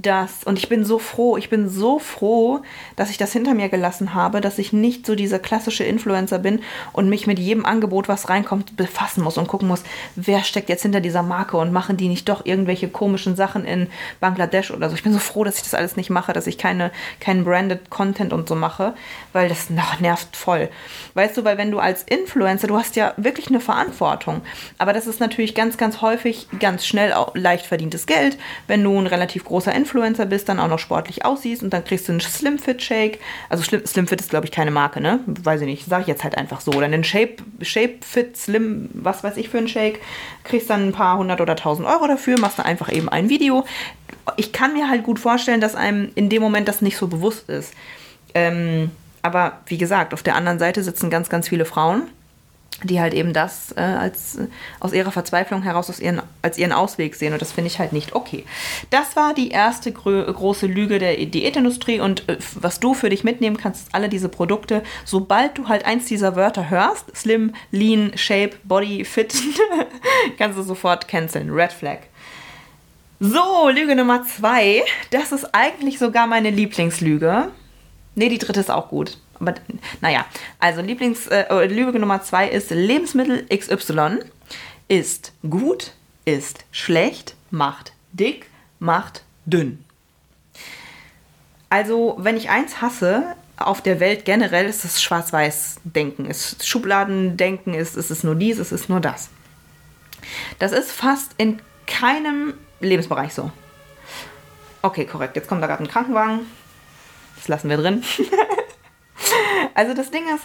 dass, 0.00 0.42
und 0.44 0.58
ich 0.58 0.70
bin 0.70 0.86
so 0.86 0.98
froh, 0.98 1.36
ich 1.36 1.50
bin 1.50 1.68
so 1.68 1.98
froh, 1.98 2.60
dass 2.96 3.10
ich 3.10 3.18
das 3.18 3.32
hinter 3.32 3.52
mir 3.52 3.68
gelassen 3.68 4.14
habe, 4.14 4.40
dass 4.40 4.58
ich 4.58 4.72
nicht 4.72 5.04
so 5.04 5.14
dieser 5.14 5.38
klassische 5.38 5.84
Influencer 5.84 6.38
bin 6.38 6.60
und 6.94 7.10
mich 7.10 7.26
mit 7.26 7.38
jedem 7.38 7.66
Angebot, 7.66 8.08
was 8.08 8.30
reinkommt, 8.30 8.74
befassen 8.76 9.22
muss 9.22 9.36
und 9.36 9.48
gucken 9.48 9.68
muss, 9.68 9.82
wer 10.16 10.44
steckt 10.44 10.70
jetzt 10.70 10.82
hinter 10.82 11.02
dieser 11.02 11.22
Marke 11.22 11.58
und 11.58 11.72
machen 11.72 11.98
die 11.98 12.08
nicht 12.08 12.26
doch 12.30 12.46
irgendwelche 12.46 12.88
komischen 12.88 13.36
Sachen 13.36 13.66
in 13.66 13.88
Bangladesch 14.18 14.70
oder 14.70 14.88
so. 14.88 14.94
Ich 14.94 15.02
bin 15.02 15.12
so 15.12 15.18
froh, 15.18 15.44
dass 15.44 15.56
ich 15.56 15.62
das 15.62 15.74
alles 15.74 15.96
nicht 15.96 16.08
mache, 16.08 16.32
dass 16.32 16.46
ich 16.46 16.56
keine, 16.56 16.90
keinen 17.20 17.44
branded 17.44 17.90
Content 17.90 18.32
und 18.32 18.48
so 18.48 18.54
mache, 18.54 18.94
weil 19.34 19.50
das 19.50 19.66
ach, 19.76 20.00
nervt 20.00 20.34
voll. 20.36 20.70
Weißt 21.12 21.36
du, 21.36 21.44
weil 21.44 21.58
wenn 21.58 21.70
du 21.70 21.78
als 21.78 22.02
Influencer, 22.04 22.66
du 22.66 22.78
hast 22.78 22.96
ja 22.96 23.12
wirklich 23.18 23.48
eine 23.48 23.60
Verantwortung, 23.60 24.40
aber 24.78 24.94
das 24.94 25.06
ist 25.06 25.20
natürlich 25.20 25.54
ganz, 25.54 25.76
ganz 25.76 26.00
häufig 26.00 26.48
ganz 26.58 26.86
schnell 26.86 27.12
auch 27.12 27.34
leicht 27.34 27.66
verdientes 27.66 28.06
Geld, 28.06 28.38
wenn 28.68 28.82
du 28.82 28.98
ein 28.98 29.06
relativ 29.06 29.44
großer 29.44 29.70
Influencer 29.70 29.81
bist, 30.26 30.48
dann 30.48 30.58
auch 30.58 30.68
noch 30.68 30.78
sportlich 30.78 31.24
aussiehst 31.24 31.62
und 31.62 31.72
dann 31.72 31.84
kriegst 31.84 32.08
du 32.08 32.12
einen 32.12 32.20
Slimfit 32.20 32.82
Shake. 32.82 33.20
Also 33.48 33.62
Slimfit 33.62 34.20
ist, 34.20 34.30
glaube 34.30 34.46
ich, 34.46 34.52
keine 34.52 34.70
Marke, 34.70 35.00
ne? 35.00 35.20
Weiß 35.26 35.60
ich 35.60 35.66
nicht, 35.66 35.86
sage 35.86 36.02
ich 36.02 36.08
jetzt 36.08 36.24
halt 36.24 36.36
einfach 36.36 36.60
so. 36.60 36.72
Oder 36.72 36.86
einen 36.86 37.04
Shape, 37.04 37.36
Shape 37.60 37.96
Fit 38.00 38.36
Slim, 38.36 38.90
was 38.94 39.24
weiß 39.24 39.36
ich 39.36 39.48
für 39.48 39.58
einen 39.58 39.68
Shake. 39.68 40.00
Kriegst 40.44 40.70
dann 40.70 40.88
ein 40.88 40.92
paar 40.92 41.18
hundert 41.18 41.40
oder 41.40 41.56
tausend 41.56 41.86
Euro 41.86 42.06
dafür, 42.06 42.38
machst 42.38 42.58
dann 42.58 42.66
einfach 42.66 42.92
eben 42.92 43.08
ein 43.08 43.28
Video. 43.28 43.64
Ich 44.36 44.52
kann 44.52 44.72
mir 44.72 44.88
halt 44.88 45.02
gut 45.02 45.18
vorstellen, 45.18 45.60
dass 45.60 45.74
einem 45.74 46.10
in 46.14 46.28
dem 46.28 46.42
Moment 46.42 46.68
das 46.68 46.82
nicht 46.82 46.96
so 46.96 47.08
bewusst 47.08 47.48
ist. 47.48 47.74
Ähm, 48.34 48.90
aber 49.22 49.60
wie 49.66 49.78
gesagt, 49.78 50.14
auf 50.14 50.22
der 50.22 50.36
anderen 50.36 50.58
Seite 50.58 50.82
sitzen 50.82 51.10
ganz, 51.10 51.28
ganz 51.28 51.48
viele 51.48 51.64
Frauen 51.64 52.08
die 52.84 53.00
halt 53.00 53.14
eben 53.14 53.32
das 53.32 53.72
äh, 53.76 53.80
als 53.80 54.36
äh, 54.36 54.46
aus 54.80 54.92
ihrer 54.92 55.12
Verzweiflung 55.12 55.62
heraus 55.62 55.88
aus 55.88 56.00
ihren, 56.00 56.22
als 56.42 56.58
ihren 56.58 56.72
Ausweg 56.72 57.14
sehen. 57.14 57.32
Und 57.32 57.42
das 57.42 57.52
finde 57.52 57.68
ich 57.68 57.78
halt 57.78 57.92
nicht 57.92 58.14
okay. 58.14 58.44
Das 58.90 59.16
war 59.16 59.34
die 59.34 59.50
erste 59.50 59.92
große 59.92 60.66
Lüge 60.66 60.98
der 60.98 61.16
Diätindustrie. 61.16 62.00
Und 62.00 62.28
äh, 62.28 62.38
was 62.54 62.80
du 62.80 62.94
für 62.94 63.08
dich 63.08 63.24
mitnehmen 63.24 63.56
kannst, 63.56 63.94
alle 63.94 64.08
diese 64.08 64.28
Produkte, 64.28 64.82
sobald 65.04 65.58
du 65.58 65.68
halt 65.68 65.84
eins 65.84 66.06
dieser 66.06 66.36
Wörter 66.36 66.70
hörst, 66.70 67.16
Slim, 67.16 67.54
Lean, 67.70 68.12
Shape, 68.16 68.52
Body, 68.64 69.04
Fit, 69.04 69.34
kannst 70.38 70.58
du 70.58 70.62
sofort 70.62 71.08
canceln. 71.08 71.50
Red 71.50 71.72
Flag. 71.72 71.98
So, 73.20 73.68
Lüge 73.68 73.94
Nummer 73.94 74.24
zwei. 74.24 74.82
Das 75.10 75.30
ist 75.30 75.54
eigentlich 75.54 75.98
sogar 75.98 76.26
meine 76.26 76.50
Lieblingslüge. 76.50 77.52
Ne, 78.14 78.28
die 78.28 78.38
dritte 78.38 78.60
ist 78.60 78.70
auch 78.70 78.88
gut 78.88 79.16
aber 79.42 79.54
naja, 80.00 80.24
also 80.58 80.80
Lieblings, 80.80 81.26
äh, 81.26 81.66
Lüge 81.66 81.98
Nummer 81.98 82.22
zwei 82.22 82.48
ist 82.48 82.70
Lebensmittel 82.70 83.46
XY 83.48 84.20
ist 84.88 85.32
gut, 85.48 85.92
ist 86.24 86.64
schlecht, 86.70 87.34
macht 87.50 87.92
dick, 88.12 88.46
macht 88.78 89.24
dünn. 89.44 89.84
Also, 91.70 92.16
wenn 92.18 92.36
ich 92.36 92.50
eins 92.50 92.80
hasse, 92.80 93.34
auf 93.56 93.80
der 93.80 94.00
Welt 94.00 94.24
generell 94.24 94.66
ist 94.66 94.84
es 94.84 95.02
Schwarz-Weiß-Denken, 95.02 96.26
ist 96.26 96.66
Schubladendenken, 96.66 97.74
ist, 97.74 97.96
ist 97.96 98.10
es 98.10 98.24
nur 98.24 98.34
dies, 98.34 98.58
ist 98.58 98.72
es 98.72 98.88
nur 98.88 99.00
das. 99.00 99.30
Das 100.58 100.72
ist 100.72 100.92
fast 100.92 101.32
in 101.38 101.60
keinem 101.86 102.54
Lebensbereich 102.80 103.32
so. 103.32 103.50
Okay, 104.82 105.06
korrekt. 105.06 105.36
Jetzt 105.36 105.48
kommt 105.48 105.62
da 105.62 105.66
gerade 105.66 105.82
ein 105.82 105.88
Krankenwagen. 105.88 106.40
Das 107.42 107.48
lassen 107.48 107.68
wir 107.68 107.76
drin. 107.76 108.02
Also 109.74 109.94
das 109.94 110.10
Ding 110.10 110.24
ist, 110.34 110.44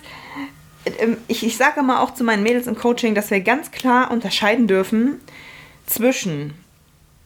ähm, 1.00 1.18
ich, 1.28 1.46
ich 1.46 1.58
sage 1.58 1.82
immer 1.82 2.02
auch 2.02 2.14
zu 2.14 2.24
meinen 2.24 2.44
Mädels 2.44 2.68
im 2.68 2.78
Coaching, 2.78 3.14
dass 3.14 3.30
wir 3.30 3.42
ganz 3.42 3.72
klar 3.72 4.10
unterscheiden 4.10 4.68
dürfen 4.68 5.20
zwischen 5.86 6.54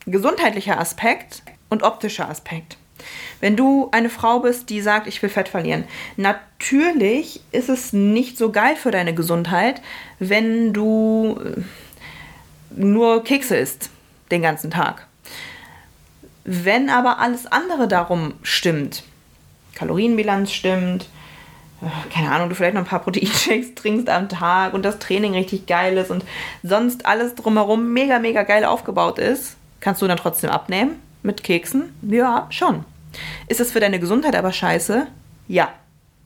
gesundheitlicher 0.07 0.79
Aspekt 0.79 1.43
und 1.69 1.83
optischer 1.83 2.27
Aspekt. 2.27 2.77
Wenn 3.39 3.55
du 3.55 3.89
eine 3.91 4.09
Frau 4.09 4.39
bist, 4.39 4.69
die 4.69 4.81
sagt, 4.81 5.05
ich 5.05 5.21
will 5.21 5.29
Fett 5.29 5.47
verlieren, 5.47 5.83
natürlich 6.17 7.41
ist 7.51 7.69
es 7.69 7.93
nicht 7.93 8.37
so 8.37 8.51
geil 8.51 8.75
für 8.75 8.91
deine 8.91 9.13
Gesundheit, 9.13 9.81
wenn 10.17 10.73
du 10.73 11.39
äh, 11.43 11.61
nur 12.75 13.23
Kekse 13.23 13.57
isst 13.57 13.89
den 14.31 14.41
ganzen 14.41 14.71
Tag. 14.71 15.05
Wenn 16.43 16.89
aber 16.89 17.19
alles 17.19 17.45
andere 17.45 17.87
darum 17.87 18.33
stimmt, 18.41 19.03
Kalorienbilanz 19.81 20.51
stimmt, 20.51 21.09
keine 22.13 22.31
Ahnung, 22.31 22.49
du 22.49 22.55
vielleicht 22.55 22.75
noch 22.75 22.83
ein 22.83 22.87
paar 22.87 22.99
Proteinshakes 23.01 23.73
trinkst 23.75 24.09
am 24.09 24.29
Tag 24.29 24.75
und 24.75 24.85
das 24.85 24.99
Training 24.99 25.33
richtig 25.33 25.65
geil 25.65 25.97
ist 25.97 26.11
und 26.11 26.23
sonst 26.61 27.07
alles 27.07 27.33
drumherum 27.33 27.91
mega, 27.91 28.19
mega 28.19 28.43
geil 28.43 28.63
aufgebaut 28.63 29.17
ist, 29.17 29.57
kannst 29.79 30.03
du 30.03 30.07
dann 30.07 30.17
trotzdem 30.17 30.51
abnehmen 30.51 31.01
mit 31.23 31.43
Keksen? 31.43 31.95
Ja, 32.03 32.45
schon. 32.51 32.85
Ist 33.47 33.59
es 33.59 33.71
für 33.71 33.79
deine 33.79 33.99
Gesundheit 33.99 34.35
aber 34.35 34.51
scheiße? 34.51 35.07
Ja, 35.47 35.69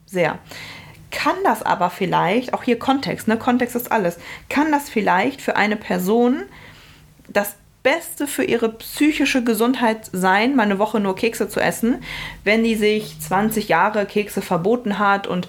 sehr. 0.04 0.38
Kann 1.10 1.36
das 1.42 1.62
aber 1.62 1.88
vielleicht, 1.88 2.52
auch 2.52 2.62
hier 2.62 2.78
Kontext, 2.78 3.26
ne? 3.26 3.38
Kontext 3.38 3.74
ist 3.74 3.90
alles, 3.90 4.18
kann 4.50 4.70
das 4.70 4.90
vielleicht 4.90 5.40
für 5.40 5.56
eine 5.56 5.76
Person 5.76 6.42
das 7.26 7.56
Beste 7.86 8.26
für 8.26 8.42
ihre 8.42 8.68
psychische 8.70 9.44
Gesundheit 9.44 10.10
sein, 10.10 10.56
mal 10.56 10.64
eine 10.64 10.80
Woche 10.80 10.98
nur 10.98 11.14
Kekse 11.14 11.48
zu 11.48 11.60
essen, 11.60 12.02
wenn 12.42 12.64
die 12.64 12.74
sich 12.74 13.20
20 13.20 13.68
Jahre 13.68 14.06
Kekse 14.06 14.42
verboten 14.42 14.98
hat 14.98 15.28
und 15.28 15.46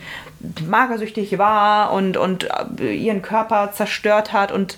magersüchtig 0.67 1.39
war 1.39 1.91
und, 1.93 2.15
und 2.15 2.47
äh, 2.79 2.93
ihren 2.93 3.23
Körper 3.23 3.71
zerstört 3.73 4.33
hat 4.33 4.51
und 4.51 4.77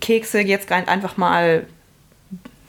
Kekse 0.00 0.40
jetzt 0.40 0.72
einfach 0.72 1.18
mal, 1.18 1.66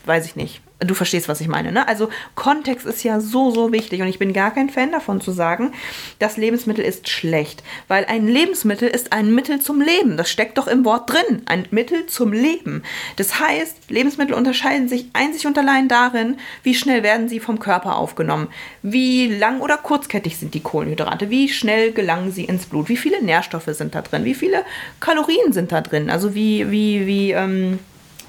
weiß 0.04 0.26
ich 0.26 0.36
nicht, 0.36 0.60
Du 0.80 0.94
verstehst, 0.94 1.28
was 1.28 1.42
ich 1.42 1.48
meine, 1.48 1.72
ne? 1.72 1.88
Also 1.88 2.10
Kontext 2.36 2.86
ist 2.86 3.04
ja 3.04 3.20
so, 3.20 3.50
so 3.50 3.72
wichtig 3.72 4.02
und 4.02 4.08
ich 4.08 4.20
bin 4.20 4.32
gar 4.32 4.54
kein 4.54 4.70
Fan 4.70 4.92
davon 4.92 5.22
zu 5.22 5.32
sagen, 5.32 5.74
das 6.20 6.38
Lebensmittel 6.38 6.86
ist 6.86 7.10
schlecht, 7.10 7.64
weil 7.88 8.06
ein 8.06 8.28
Lebensmittel 8.28 8.88
ist 8.88 9.12
ein 9.12 9.34
Mittel 9.34 9.60
zum 9.60 9.82
Leben. 9.82 10.18
Das 10.18 10.30
steckt 10.30 10.60
doch 10.60 10.68
im 10.68 10.86
Wort 10.86 11.12
drin, 11.12 11.42
ein 11.46 11.66
Mittel 11.72 12.06
zum 12.06 12.32
Leben. 12.32 12.84
Das 13.16 13.40
heißt, 13.40 13.90
Lebensmittel 13.90 14.36
unterscheiden 14.36 14.88
sich 14.88 15.08
einzig 15.14 15.48
und 15.48 15.58
allein 15.58 15.88
darin, 15.88 16.38
wie 16.62 16.76
schnell 16.76 17.02
werden 17.02 17.28
sie 17.28 17.40
vom 17.40 17.58
Körper 17.58 17.96
aufgenommen, 17.96 18.50
wie 18.84 19.34
lang 19.36 19.62
oder 19.62 19.78
kurzkettig 19.78 20.38
sind 20.38 20.54
die 20.54 20.62
Kohlenhydrate, 20.62 21.32
wie 21.32 21.50
schnell 21.50 21.92
gelangen 21.92 22.32
sie 22.32 22.46
ins 22.46 22.68
Blut, 22.68 22.88
wie 22.88 22.98
viele 22.98 23.24
Nährstoffe 23.24 23.70
sind 23.72 23.96
da 23.96 24.04
drin, 24.04 24.26
wie 24.26 24.36
viele 24.36 24.64
Kalorien 25.00 25.54
sind 25.54 25.72
da 25.72 25.82
drin, 25.82 26.12
also 26.12 26.36
wie, 26.36 26.70
wie, 26.70 27.08
wie, 27.08 27.32
ähm, 27.32 27.80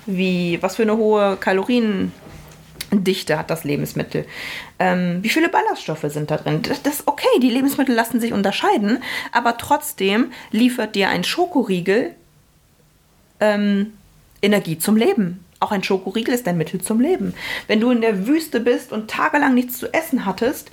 wie, 0.06 0.56
was 0.62 0.76
für 0.76 0.82
eine 0.82 0.96
hohe 0.96 1.36
Kalorien 1.38 2.10
Dichte 2.90 3.38
hat 3.38 3.50
das 3.50 3.64
Lebensmittel. 3.64 4.24
Ähm, 4.78 5.18
wie 5.22 5.28
viele 5.28 5.48
Ballaststoffe 5.48 6.06
sind 6.06 6.30
da 6.30 6.38
drin? 6.38 6.62
Das, 6.62 6.78
ist 6.78 7.06
okay, 7.06 7.26
die 7.42 7.50
Lebensmittel 7.50 7.94
lassen 7.94 8.20
sich 8.20 8.32
unterscheiden, 8.32 9.02
aber 9.32 9.58
trotzdem 9.58 10.32
liefert 10.50 10.94
dir 10.94 11.08
ein 11.08 11.24
Schokoriegel 11.24 12.14
ähm, 13.40 13.92
Energie 14.40 14.78
zum 14.78 14.96
Leben. 14.96 15.44
Auch 15.60 15.72
ein 15.72 15.82
Schokoriegel 15.82 16.34
ist 16.34 16.46
ein 16.46 16.56
Mittel 16.56 16.80
zum 16.80 17.00
Leben. 17.00 17.34
Wenn 17.66 17.80
du 17.80 17.90
in 17.90 18.00
der 18.00 18.26
Wüste 18.26 18.60
bist 18.60 18.92
und 18.92 19.10
tagelang 19.10 19.54
nichts 19.54 19.78
zu 19.78 19.92
essen 19.92 20.24
hattest, 20.24 20.70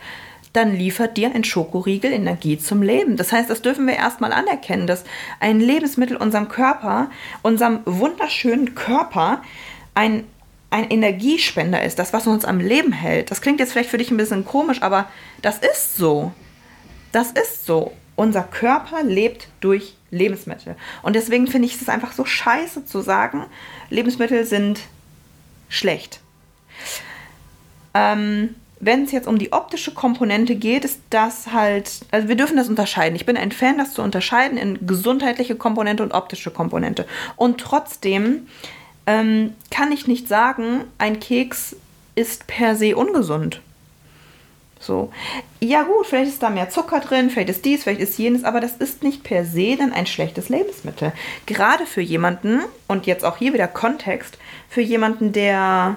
dann 0.53 0.73
liefert 0.73 1.17
dir 1.17 1.33
ein 1.35 1.43
Schokoriegel 1.43 2.13
Energie 2.13 2.57
zum 2.57 2.81
Leben. 2.81 3.17
Das 3.17 3.33
heißt, 3.33 3.49
das 3.49 3.61
dürfen 3.61 3.87
wir 3.87 3.95
erstmal 3.95 4.31
anerkennen, 4.31 4.87
dass 4.87 5.03
ein 5.41 5.59
Lebensmittel 5.59 6.15
unserem 6.15 6.47
Körper, 6.47 7.09
unserem 7.41 7.81
wunderschönen 7.85 8.73
Körper, 8.73 9.41
ein 9.95 10.23
ein 10.75 10.89
Energiespender 10.89 11.81
ist, 11.81 11.99
das, 11.99 12.11
was 12.11 12.27
uns 12.27 12.43
am 12.43 12.59
Leben 12.59 12.91
hält. 12.91 13.31
Das 13.31 13.39
klingt 13.39 13.61
jetzt 13.61 13.71
vielleicht 13.71 13.89
für 13.89 13.97
dich 13.97 14.11
ein 14.11 14.17
bisschen 14.17 14.43
komisch, 14.43 14.81
aber 14.81 15.09
das 15.41 15.59
ist 15.59 15.95
so. 15.95 16.33
Das 17.13 17.31
ist 17.31 17.65
so. 17.65 17.93
Unser 18.17 18.43
Körper 18.43 19.01
lebt 19.01 19.47
durch 19.61 19.95
Lebensmittel. 20.11 20.75
Und 21.01 21.15
deswegen 21.15 21.47
finde 21.47 21.67
ich 21.67 21.81
es 21.81 21.87
einfach 21.87 22.11
so 22.11 22.25
scheiße 22.25 22.85
zu 22.85 22.99
sagen, 22.99 23.45
Lebensmittel 23.89 24.43
sind 24.43 24.81
schlecht. 25.69 26.19
Ähm, 27.93 28.55
wenn 28.81 29.05
es 29.05 29.13
jetzt 29.13 29.29
um 29.29 29.39
die 29.39 29.53
optische 29.53 29.93
Komponente 29.93 30.55
geht, 30.55 30.83
ist 30.83 30.99
das 31.09 31.53
halt, 31.53 32.01
also 32.11 32.27
wir 32.27 32.35
dürfen 32.35 32.57
das 32.57 32.67
unterscheiden. 32.67 33.15
Ich 33.15 33.25
bin 33.25 33.37
ein 33.37 33.53
Fan, 33.53 33.77
das 33.77 33.93
zu 33.93 34.01
unterscheiden 34.01 34.57
in 34.57 34.85
gesundheitliche 34.85 35.55
Komponente 35.55 36.03
und 36.03 36.11
optische 36.11 36.51
Komponente. 36.51 37.05
Und 37.37 37.61
trotzdem 37.61 38.47
ähm, 39.07 39.53
kann 39.71 39.91
ich 39.91 40.07
nicht 40.07 40.27
sagen, 40.27 40.85
ein 40.97 41.19
Keks 41.19 41.75
ist 42.15 42.47
per 42.47 42.75
se 42.75 42.95
ungesund. 42.95 43.61
So. 44.79 45.11
Ja 45.59 45.83
gut, 45.83 46.05
vielleicht 46.05 46.31
ist 46.31 46.43
da 46.43 46.49
mehr 46.49 46.69
Zucker 46.69 46.99
drin, 46.99 47.29
vielleicht 47.29 47.49
ist 47.49 47.65
dies, 47.65 47.83
vielleicht 47.83 48.01
ist 48.01 48.17
jenes, 48.17 48.43
aber 48.43 48.59
das 48.59 48.77
ist 48.77 49.03
nicht 49.03 49.23
per 49.23 49.45
se 49.45 49.75
dann 49.77 49.91
ein 49.91 50.05
schlechtes 50.05 50.49
Lebensmittel. 50.49 51.11
Gerade 51.45 51.85
für 51.85 52.01
jemanden, 52.01 52.61
und 52.87 53.07
jetzt 53.07 53.25
auch 53.25 53.37
hier 53.37 53.53
wieder 53.53 53.67
Kontext, 53.67 54.37
für 54.69 54.81
jemanden, 54.81 55.31
der 55.31 55.95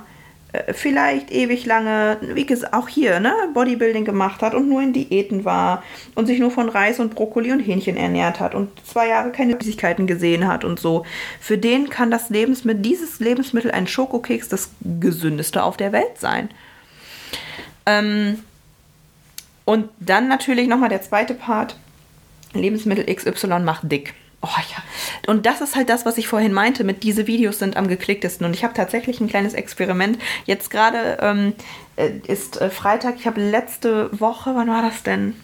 vielleicht 0.73 1.31
ewig 1.31 1.67
lange, 1.67 2.19
wie 2.35 2.47
gesagt, 2.47 2.75
auch 2.75 2.89
hier, 2.89 3.21
ne, 3.21 3.33
Bodybuilding 3.55 4.05
gemacht 4.05 4.43
hat 4.43 4.55
und 4.55 4.69
nur 4.69 4.83
in 4.83 4.93
Diäten 4.93 5.45
war 5.45 5.83
und 6.15 6.27
sich 6.27 6.39
nur 6.39 6.51
von 6.51 6.69
Reis 6.69 7.01
und 7.01 7.15
Brokkoli 7.15 7.53
und 7.53 7.61
Hähnchen 7.61 7.97
ernährt 7.97 8.41
hat 8.41 8.55
und 8.55 8.71
zwei 8.87 9.09
Jahre 9.09 9.33
keine 9.33 9.57
Süßigkeiten 9.61 10.07
gesehen 10.07 10.47
hat 10.47 10.65
und 10.65 10.79
so. 10.81 11.05
Für 11.41 11.59
den 11.59 11.91
kann 11.91 12.11
das 12.11 12.31
Lebensmittel, 12.31 12.83
dieses 12.83 13.21
Lebensmittel, 13.21 13.71
ein 13.71 13.87
Schokokeks, 13.87 14.49
das 14.49 14.71
gesündeste 15.01 15.63
auf 15.63 15.77
der 15.77 15.93
Welt 15.93 16.19
sein. 16.19 16.51
Ähm, 17.87 18.43
und 19.65 19.91
dann 19.99 20.29
natürlich 20.29 20.69
nochmal 20.69 20.89
der 20.89 21.03
zweite 21.03 21.35
Part. 21.35 21.77
Lebensmittel 22.55 23.05
XY 23.15 23.61
macht 23.61 23.91
dick. 23.91 24.15
Oh 24.41 24.47
ja. 24.47 24.83
Und 25.27 25.47
das 25.47 25.61
ist 25.61 25.75
halt 25.75 25.89
das, 25.89 26.07
was 26.07 26.17
ich 26.17 26.29
vorhin 26.29 26.53
meinte, 26.53 26.85
mit 26.85 27.03
diese 27.03 27.27
Videos 27.27 27.59
sind 27.59 27.77
am 27.77 27.89
geklicktesten. 27.89 28.47
Und 28.47 28.55
ich 28.55 28.63
habe 28.63 28.73
tatsächlich 28.73 29.21
ein 29.21 29.29
kleines 29.29 29.53
Experiment. 29.53 30.19
Jetzt 30.47 30.71
gerade 30.71 31.19
ähm, 31.21 31.55
äh, 31.97 32.11
ist 32.27 32.61
äh, 32.61 32.71
Freitag, 32.71 33.17
ich 33.19 33.27
habe 33.27 33.41
letzte 33.41 34.11
Woche, 34.19 34.55
wann 34.55 34.69
war 34.69 34.83
das 34.83 35.03
denn? 35.03 35.35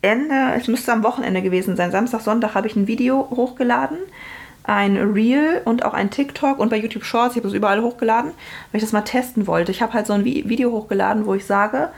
Ende, 0.00 0.52
es 0.56 0.68
müsste 0.68 0.92
am 0.92 1.02
Wochenende 1.02 1.42
gewesen 1.42 1.76
sein. 1.76 1.90
Samstag, 1.90 2.20
Sonntag 2.20 2.54
habe 2.54 2.68
ich 2.68 2.76
ein 2.76 2.86
Video 2.86 3.28
hochgeladen. 3.30 3.98
Ein 4.62 4.96
Reel 4.96 5.62
und 5.64 5.84
auch 5.84 5.94
ein 5.94 6.10
TikTok 6.10 6.58
und 6.58 6.68
bei 6.68 6.76
YouTube 6.76 7.04
Shorts, 7.04 7.32
ich 7.32 7.38
habe 7.38 7.48
das 7.48 7.56
überall 7.56 7.80
hochgeladen, 7.80 8.32
weil 8.70 8.78
ich 8.78 8.82
das 8.82 8.92
mal 8.92 9.00
testen 9.00 9.46
wollte. 9.46 9.72
Ich 9.72 9.80
habe 9.80 9.94
halt 9.94 10.06
so 10.06 10.12
ein 10.12 10.26
Video 10.26 10.70
hochgeladen, 10.70 11.24
wo 11.24 11.34
ich 11.34 11.46
sage, 11.46 11.90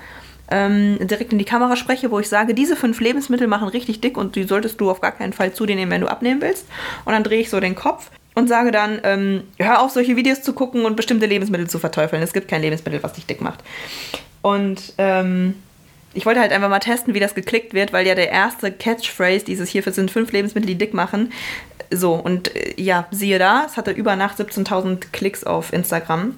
ähm, 0.50 0.98
direkt 1.00 1.32
in 1.32 1.38
die 1.38 1.44
Kamera 1.44 1.76
spreche, 1.76 2.10
wo 2.10 2.18
ich 2.18 2.28
sage, 2.28 2.54
diese 2.54 2.76
fünf 2.76 3.00
Lebensmittel 3.00 3.46
machen 3.46 3.68
richtig 3.68 4.00
dick 4.00 4.16
und 4.16 4.36
die 4.36 4.44
solltest 4.44 4.80
du 4.80 4.90
auf 4.90 5.00
gar 5.00 5.12
keinen 5.12 5.32
Fall 5.32 5.52
zu 5.52 5.66
dir 5.66 5.76
nehmen, 5.76 5.90
wenn 5.90 6.00
du 6.00 6.08
abnehmen 6.08 6.40
willst. 6.40 6.66
Und 7.04 7.12
dann 7.12 7.24
drehe 7.24 7.40
ich 7.40 7.50
so 7.50 7.60
den 7.60 7.74
Kopf 7.74 8.10
und 8.34 8.48
sage 8.48 8.70
dann, 8.70 9.00
ähm, 9.04 9.42
hör 9.58 9.82
auf, 9.82 9.90
solche 9.90 10.16
Videos 10.16 10.42
zu 10.42 10.52
gucken 10.52 10.84
und 10.84 10.96
bestimmte 10.96 11.26
Lebensmittel 11.26 11.68
zu 11.68 11.78
verteufeln. 11.78 12.22
Es 12.22 12.32
gibt 12.32 12.48
kein 12.48 12.62
Lebensmittel, 12.62 13.02
was 13.02 13.12
dich 13.12 13.26
dick 13.26 13.40
macht. 13.40 13.60
Und 14.42 14.94
ähm, 14.98 15.54
ich 16.14 16.26
wollte 16.26 16.40
halt 16.40 16.52
einfach 16.52 16.68
mal 16.68 16.80
testen, 16.80 17.14
wie 17.14 17.20
das 17.20 17.34
geklickt 17.34 17.74
wird, 17.74 17.92
weil 17.92 18.06
ja 18.06 18.14
der 18.14 18.30
erste 18.30 18.72
Catchphrase 18.72 19.44
dieses 19.44 19.68
hier 19.68 19.82
sind 19.82 20.10
fünf 20.10 20.32
Lebensmittel, 20.32 20.66
die 20.66 20.78
dick 20.78 20.94
machen. 20.94 21.32
So, 21.92 22.14
und 22.14 22.54
äh, 22.54 22.74
ja, 22.80 23.06
siehe 23.10 23.38
da, 23.38 23.64
es 23.66 23.76
hatte 23.76 23.90
über 23.90 24.16
Nacht 24.16 24.38
17.000 24.38 25.10
Klicks 25.12 25.44
auf 25.44 25.72
Instagram. 25.72 26.36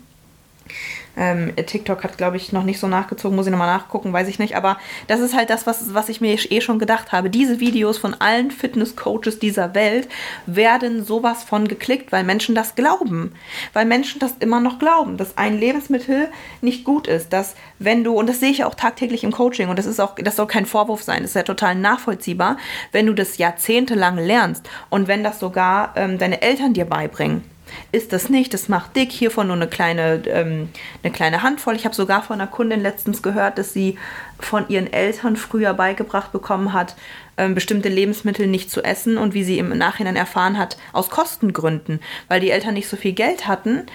Ähm, 1.16 1.52
TikTok 1.54 2.04
hat, 2.04 2.16
glaube 2.16 2.36
ich, 2.36 2.52
noch 2.52 2.64
nicht 2.64 2.80
so 2.80 2.88
nachgezogen, 2.88 3.36
muss 3.36 3.46
ich 3.46 3.52
nochmal 3.52 3.74
nachgucken, 3.74 4.12
weiß 4.12 4.28
ich 4.28 4.38
nicht. 4.38 4.56
Aber 4.56 4.78
das 5.08 5.20
ist 5.20 5.36
halt 5.36 5.50
das, 5.50 5.66
was, 5.66 5.94
was 5.94 6.08
ich 6.08 6.20
mir 6.20 6.34
eh 6.34 6.60
schon 6.60 6.78
gedacht 6.78 7.12
habe. 7.12 7.30
Diese 7.30 7.60
Videos 7.60 7.98
von 7.98 8.14
allen 8.14 8.50
Fitness-Coaches 8.50 9.38
dieser 9.38 9.74
Welt 9.74 10.08
werden 10.46 11.04
sowas 11.04 11.44
von 11.44 11.68
geklickt, 11.68 12.12
weil 12.12 12.24
Menschen 12.24 12.54
das 12.54 12.74
glauben. 12.74 13.32
Weil 13.72 13.86
Menschen 13.86 14.18
das 14.18 14.34
immer 14.40 14.60
noch 14.60 14.78
glauben, 14.78 15.16
dass 15.16 15.36
ein 15.36 15.58
Lebensmittel 15.58 16.28
nicht 16.60 16.84
gut 16.84 17.06
ist. 17.06 17.32
Dass 17.32 17.54
wenn 17.78 18.04
du, 18.04 18.14
und 18.14 18.28
das 18.28 18.40
sehe 18.40 18.50
ich 18.50 18.64
auch 18.64 18.74
tagtäglich 18.74 19.24
im 19.24 19.32
Coaching, 19.32 19.68
und 19.68 19.78
das 19.78 19.86
ist 19.86 20.00
auch, 20.00 20.14
das 20.16 20.36
soll 20.36 20.46
kein 20.46 20.66
Vorwurf 20.66 21.02
sein, 21.02 21.22
das 21.22 21.32
ist 21.32 21.36
ja 21.36 21.42
total 21.42 21.74
nachvollziehbar, 21.74 22.56
wenn 22.90 23.06
du 23.06 23.12
das 23.12 23.38
jahrzehntelang 23.38 24.16
lernst 24.16 24.68
und 24.90 25.08
wenn 25.08 25.24
das 25.24 25.40
sogar 25.40 25.92
ähm, 25.96 26.18
deine 26.18 26.42
Eltern 26.42 26.72
dir 26.72 26.84
beibringen 26.84 27.51
ist 27.90 28.12
das 28.12 28.28
nicht, 28.28 28.54
das 28.54 28.68
macht 28.68 28.96
dick, 28.96 29.12
hiervon 29.12 29.46
nur 29.46 29.56
eine 29.56 29.68
kleine, 29.68 30.22
ähm, 30.26 30.68
eine 31.02 31.12
kleine 31.12 31.42
Handvoll. 31.42 31.76
Ich 31.76 31.84
habe 31.84 31.94
sogar 31.94 32.22
von 32.22 32.40
einer 32.40 32.50
Kundin 32.50 32.80
letztens 32.80 33.22
gehört, 33.22 33.58
dass 33.58 33.72
sie 33.72 33.98
von 34.40 34.68
ihren 34.68 34.92
Eltern 34.92 35.36
früher 35.36 35.74
beigebracht 35.74 36.32
bekommen 36.32 36.72
hat, 36.72 36.96
ähm, 37.36 37.54
bestimmte 37.54 37.88
Lebensmittel 37.88 38.46
nicht 38.46 38.70
zu 38.70 38.82
essen 38.82 39.18
und 39.18 39.34
wie 39.34 39.44
sie 39.44 39.58
im 39.58 39.76
Nachhinein 39.76 40.16
erfahren 40.16 40.58
hat, 40.58 40.76
aus 40.92 41.10
Kostengründen, 41.10 42.00
weil 42.28 42.40
die 42.40 42.50
Eltern 42.50 42.74
nicht 42.74 42.88
so 42.88 42.96
viel 42.96 43.12
Geld 43.12 43.46
hatten, 43.46 43.86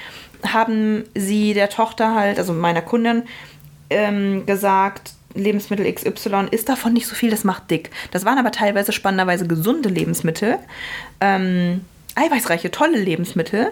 haben 0.46 1.04
sie 1.16 1.54
der 1.54 1.70
Tochter 1.70 2.16
halt, 2.16 2.38
also 2.40 2.54
meiner 2.54 2.82
Kundin, 2.82 3.24
ähm, 3.90 4.46
gesagt, 4.46 5.14
Lebensmittel 5.34 5.92
XY 5.92 6.48
ist 6.52 6.68
davon 6.70 6.94
nicht 6.94 7.08
so 7.08 7.16
viel, 7.16 7.30
das 7.30 7.44
macht 7.44 7.70
dick. 7.70 7.92
Das 8.12 8.26
waren 8.26 8.40
aber 8.40 8.52
teilweise 8.52 8.92
spannenderweise 8.92 9.48
gesunde 9.48 9.90
Lebensmittel. 9.90 10.58
Ähm, 11.22 11.82
eiweißreiche, 12.18 12.72
tolle 12.72 12.98
Lebensmittel, 12.98 13.72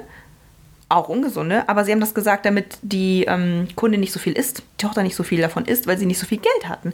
auch 0.87 1.09
ungesunde, 1.09 1.67
aber 1.67 1.83
sie 1.83 1.91
haben 1.91 1.99
das 1.99 2.13
gesagt, 2.13 2.45
damit 2.45 2.77
die 2.81 3.25
ähm, 3.25 3.67
Kunde 3.75 3.97
nicht 3.97 4.13
so 4.13 4.19
viel 4.19 4.33
isst, 4.33 4.59
die 4.59 4.85
Tochter 4.85 5.03
nicht 5.03 5.15
so 5.15 5.23
viel 5.23 5.41
davon 5.41 5.65
isst, 5.65 5.87
weil 5.87 5.97
sie 5.97 6.05
nicht 6.05 6.19
so 6.19 6.27
viel 6.27 6.37
Geld 6.37 6.69
hatten. 6.69 6.93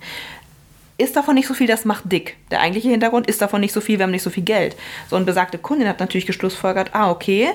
Ist 0.97 1.15
davon 1.15 1.35
nicht 1.35 1.47
so 1.47 1.53
viel, 1.53 1.67
das 1.67 1.83
macht 1.83 2.11
dick. 2.11 2.37
Der 2.51 2.61
eigentliche 2.61 2.89
Hintergrund 2.89 3.27
ist 3.27 3.41
davon 3.41 3.59
nicht 3.59 3.73
so 3.73 3.81
viel, 3.81 3.99
wir 3.99 4.03
haben 4.03 4.11
nicht 4.11 4.23
so 4.23 4.29
viel 4.29 4.43
Geld. 4.43 4.77
So, 5.09 5.15
und 5.17 5.25
besagte 5.25 5.57
Kundin 5.57 5.87
hat 5.87 5.99
natürlich 5.99 6.25
geschlussfolgert, 6.25 6.93
ah, 6.93 7.11
okay, 7.11 7.49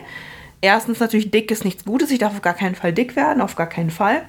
erstens 0.60 1.00
natürlich 1.00 1.30
dick 1.30 1.50
ist 1.50 1.64
nichts 1.64 1.84
Gutes, 1.84 2.10
ich 2.10 2.18
darf 2.18 2.34
auf 2.34 2.42
gar 2.42 2.54
keinen 2.54 2.74
Fall 2.74 2.92
dick 2.92 3.16
werden, 3.16 3.40
auf 3.40 3.56
gar 3.56 3.68
keinen 3.68 3.90
Fall. 3.90 4.22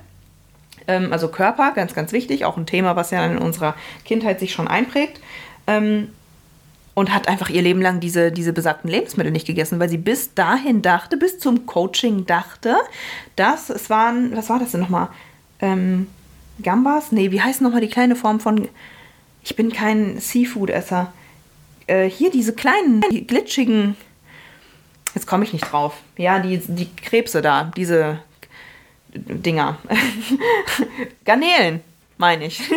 Ähm, 0.88 1.12
also 1.12 1.28
Körper, 1.28 1.72
ganz, 1.72 1.94
ganz 1.94 2.14
wichtig, 2.14 2.46
auch 2.46 2.56
ein 2.56 2.66
Thema, 2.66 2.96
was 2.96 3.12
ja 3.12 3.26
in 3.26 3.38
unserer 3.38 3.76
Kindheit 4.06 4.40
sich 4.40 4.54
schon 4.54 4.68
einprägt. 4.68 5.20
Ähm, 5.66 6.10
und 6.98 7.14
hat 7.14 7.28
einfach 7.28 7.50
ihr 7.50 7.62
Leben 7.62 7.80
lang 7.80 8.00
diese, 8.00 8.32
diese 8.32 8.54
besagten 8.54 8.90
Lebensmittel 8.90 9.32
nicht 9.32 9.46
gegessen, 9.46 9.80
weil 9.80 9.88
sie 9.88 10.00
bis 10.00 10.34
dahin 10.34 10.82
dachte, 10.82 11.16
bis 11.16 11.38
zum 11.38 11.68
Coaching 11.68 12.26
dachte, 12.26 12.76
dass 13.36 13.70
es 13.70 13.92
waren, 13.92 14.36
was 14.36 14.50
war 14.50 14.58
das 14.58 14.72
denn 14.72 14.82
nochmal? 14.82 15.10
Ähm, 15.62 16.08
Gambas? 16.64 17.12
Nee, 17.12 17.30
wie 17.30 17.40
heißt 17.40 17.62
nochmal 17.62 17.82
die 17.82 17.88
kleine 17.88 18.16
Form 18.16 18.40
von, 18.40 18.68
ich 19.44 19.56
bin 19.56 19.72
kein 19.72 20.20
Seafood-Esser. 20.20 21.14
Äh, 21.86 22.10
hier 22.10 22.32
diese 22.32 22.56
kleinen, 22.56 23.02
die 23.12 23.28
glitschigen, 23.28 23.96
jetzt 25.14 25.28
komme 25.28 25.44
ich 25.44 25.54
nicht 25.54 25.72
drauf. 25.72 26.02
Ja, 26.18 26.40
die, 26.40 26.58
die 26.58 26.90
Krebse 26.96 27.44
da, 27.44 27.66
diese 27.78 28.22
Dinger. 29.14 29.78
Garnelen, 31.26 31.82
meine 32.18 32.48
ich. 32.48 32.60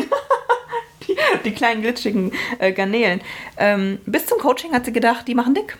die, 1.44 1.52
kleinen 1.52 1.82
glitschigen 1.82 2.32
äh, 2.58 2.72
Garnelen. 2.72 3.20
Ähm, 3.56 3.98
bis 4.06 4.26
zum 4.26 4.38
Coaching 4.38 4.72
hat 4.72 4.84
sie 4.84 4.92
gedacht, 4.92 5.26
die 5.28 5.34
machen 5.34 5.54
dick 5.54 5.76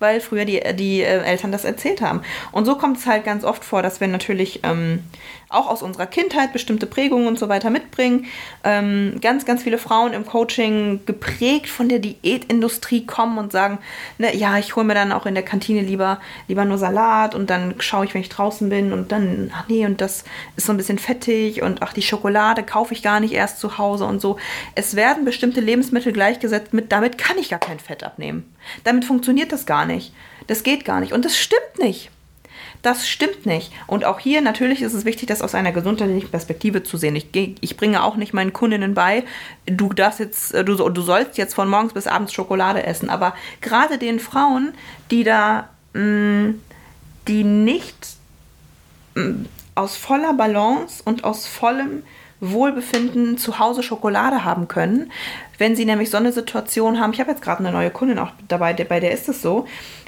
weil 0.00 0.20
früher 0.20 0.44
die, 0.44 0.60
die 0.74 1.00
äh, 1.00 1.22
Eltern 1.22 1.50
das 1.50 1.64
erzählt 1.64 2.02
haben. 2.02 2.20
Und 2.52 2.66
so 2.66 2.76
kommt 2.76 2.98
es 2.98 3.06
halt 3.06 3.24
ganz 3.24 3.42
oft 3.42 3.64
vor, 3.64 3.80
dass 3.80 4.00
wir 4.00 4.08
natürlich 4.08 4.60
ähm, 4.62 5.02
auch 5.54 5.68
aus 5.68 5.82
unserer 5.82 6.06
Kindheit 6.06 6.52
bestimmte 6.52 6.86
Prägungen 6.86 7.26
und 7.26 7.38
so 7.38 7.48
weiter 7.48 7.70
mitbringen. 7.70 8.26
Ähm, 8.62 9.18
ganz, 9.20 9.44
ganz 9.44 9.62
viele 9.62 9.78
Frauen 9.78 10.12
im 10.12 10.26
Coaching 10.26 11.00
geprägt 11.06 11.68
von 11.68 11.88
der 11.88 11.98
Diätindustrie 11.98 13.06
kommen 13.06 13.38
und 13.38 13.52
sagen, 13.52 13.78
ne, 14.18 14.34
ja, 14.36 14.58
ich 14.58 14.76
hole 14.76 14.86
mir 14.86 14.94
dann 14.94 15.12
auch 15.12 15.26
in 15.26 15.34
der 15.34 15.44
Kantine 15.44 15.82
lieber, 15.82 16.20
lieber 16.48 16.64
nur 16.64 16.78
Salat 16.78 17.34
und 17.34 17.50
dann 17.50 17.74
schaue 17.78 18.04
ich, 18.04 18.14
wenn 18.14 18.20
ich 18.20 18.28
draußen 18.28 18.68
bin 18.68 18.92
und 18.92 19.12
dann, 19.12 19.50
ach 19.54 19.64
nee, 19.68 19.86
und 19.86 20.00
das 20.00 20.24
ist 20.56 20.66
so 20.66 20.72
ein 20.72 20.76
bisschen 20.76 20.98
fettig 20.98 21.62
und 21.62 21.82
ach, 21.82 21.92
die 21.92 22.02
Schokolade 22.02 22.62
kaufe 22.62 22.94
ich 22.94 23.02
gar 23.02 23.20
nicht 23.20 23.32
erst 23.32 23.60
zu 23.60 23.78
Hause 23.78 24.04
und 24.04 24.20
so. 24.20 24.38
Es 24.74 24.96
werden 24.96 25.24
bestimmte 25.24 25.60
Lebensmittel 25.60 26.12
gleichgesetzt 26.12 26.72
mit, 26.72 26.92
damit 26.92 27.18
kann 27.18 27.38
ich 27.38 27.50
gar 27.50 27.58
kein 27.58 27.78
Fett 27.78 28.04
abnehmen. 28.04 28.54
Damit 28.84 29.04
funktioniert 29.04 29.52
das 29.52 29.66
gar 29.66 29.86
nicht. 29.86 30.12
Das 30.46 30.62
geht 30.62 30.84
gar 30.84 31.00
nicht. 31.00 31.12
Und 31.12 31.24
das 31.24 31.38
stimmt 31.38 31.78
nicht. 31.78 32.10
Das 32.84 33.08
stimmt 33.08 33.46
nicht. 33.46 33.72
Und 33.86 34.04
auch 34.04 34.18
hier 34.20 34.42
natürlich 34.42 34.82
ist 34.82 34.92
es 34.92 35.06
wichtig, 35.06 35.26
das 35.26 35.40
aus 35.40 35.54
einer 35.54 35.72
gesundheitlichen 35.72 36.28
Perspektive 36.28 36.82
zu 36.82 36.98
sehen. 36.98 37.16
Ich, 37.16 37.28
ich 37.32 37.78
bringe 37.78 38.04
auch 38.04 38.16
nicht 38.16 38.34
meinen 38.34 38.52
Kundinnen 38.52 38.92
bei, 38.92 39.24
du 39.64 39.94
darfst 39.94 40.20
jetzt, 40.20 40.52
äh, 40.52 40.66
du, 40.66 40.76
du 40.76 41.00
sollst 41.00 41.38
jetzt 41.38 41.54
von 41.54 41.66
morgens 41.66 41.94
bis 41.94 42.06
abends 42.06 42.34
Schokolade 42.34 42.84
essen. 42.84 43.08
Aber 43.08 43.34
gerade 43.62 43.96
den 43.96 44.20
Frauen, 44.20 44.74
die 45.10 45.24
da, 45.24 45.70
mh, 45.94 46.02
mm, 46.02 46.60
die 47.26 47.42
nicht 47.42 48.06
mh, 49.14 49.28
mm, 49.28 49.46
aus 49.76 49.96
voller 49.96 50.34
Balance 50.34 51.02
und 51.06 51.24
aus 51.24 51.46
vollem 51.46 52.02
Wohlbefinden 52.40 53.38
zu 53.38 53.58
Hause 53.58 53.82
Schokolade 53.82 54.44
haben 54.44 54.68
können. 54.68 55.10
Wenn 55.56 55.74
sie 55.74 55.86
nämlich 55.86 56.10
so 56.10 56.18
eine 56.18 56.32
Situation 56.32 57.00
haben, 57.00 57.14
ich 57.14 57.20
habe 57.20 57.30
jetzt 57.30 57.40
gerade 57.40 57.60
eine 57.60 57.72
neue 57.72 57.90
Kundin 57.90 58.18
auch 58.18 58.32
dabei, 58.46 58.74
bei 58.74 59.00
der 59.00 59.12
ist 59.12 59.30
es 59.30 59.40
so, 59.40 59.66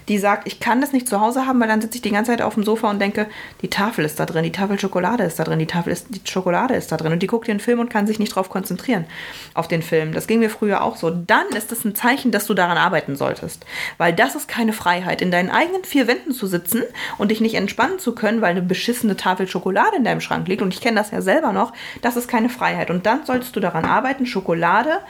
die 0.09 0.19
sagt, 0.19 0.47
ich 0.47 0.61
kann 0.61 0.81
das 0.81 0.93
nicht 0.93 1.09
zu 1.09 1.21
Hause 1.21 1.47
haben, 1.47 1.61
weil 1.61 1.69
dann 1.69 1.81
sitze 1.81 1.97
ich 1.97 2.03
die 2.03 2.11
ganze 2.11 2.31
Zeit 2.31 2.43
auf 2.43 2.55
dem 2.55 2.63
Sofa 2.63 2.89
und 2.91 3.01
denke, 3.01 3.27
die 3.63 3.71
Tafel 3.71 4.05
ist 4.05 4.21
da 4.21 4.27
drin, 4.27 4.45
die 4.45 4.53
Tafel 4.53 4.79
Schokolade 4.79 5.25
ist 5.25 5.39
da 5.39 5.45
drin, 5.45 5.59
die 5.59 5.67
Tafel 5.67 5.93
ist, 5.93 6.07
die 6.11 6.21
Schokolade 6.25 6.75
ist 6.75 6.93
da 6.93 6.97
drin. 6.97 7.13
Und 7.13 7.23
die 7.23 7.27
guckt 7.27 7.49
den 7.49 7.61
Film 7.61 7.81
und 7.81 7.91
kann 7.91 8.07
sich 8.07 8.19
nicht 8.19 8.33
darauf 8.33 8.49
konzentrieren, 8.49 9.07
auf 9.55 9.67
den 9.69 9.83
Film. 9.83 10.13
Das 10.13 10.27
ging 10.27 10.39
mir 10.39 10.51
früher 10.51 10.83
auch 10.83 10.97
so. 10.97 11.11
Dann 11.11 11.49
ist 11.57 11.73
das 11.73 11.85
ein 11.85 11.95
Zeichen, 11.95 12.31
dass 12.31 12.47
du 12.47 12.55
daran 12.55 12.79
arbeiten 12.79 13.17
solltest. 13.17 13.67
Weil 13.99 14.13
das 14.13 14.35
ist 14.37 14.49
keine 14.49 14.73
Freiheit, 14.73 15.23
in 15.23 15.31
deinen 15.31 15.51
eigenen 15.51 15.85
vier 15.85 16.07
Wänden 16.07 16.33
zu 16.33 16.47
sitzen 16.47 16.83
und 17.19 17.31
dich 17.31 17.41
nicht 17.41 17.55
entspannen 17.55 17.99
zu 17.99 18.15
können, 18.15 18.41
weil 18.41 18.51
eine 18.51 18.63
beschissene 18.63 19.17
Tafel 19.17 19.49
Schokolade 19.49 19.97
in 19.97 20.05
deinem 20.05 20.21
Schrank 20.21 20.47
liegt. 20.47 20.63
Und 20.63 20.73
ich 20.73 20.81
kenne 20.81 20.99
das 20.99 21.11
ja 21.11 21.21
selber 21.21 21.53
noch. 21.53 21.73
Das 22.03 22.17
ist 22.17 22.29
keine 22.29 22.49
Freiheit. 22.49 22.91
Und 22.91 23.07
dann 23.07 23.27
solltest 23.27 23.57
du 23.57 23.61
daran 23.61 23.85
arbeiten, 23.85 24.27
Schokolade 24.27 25.01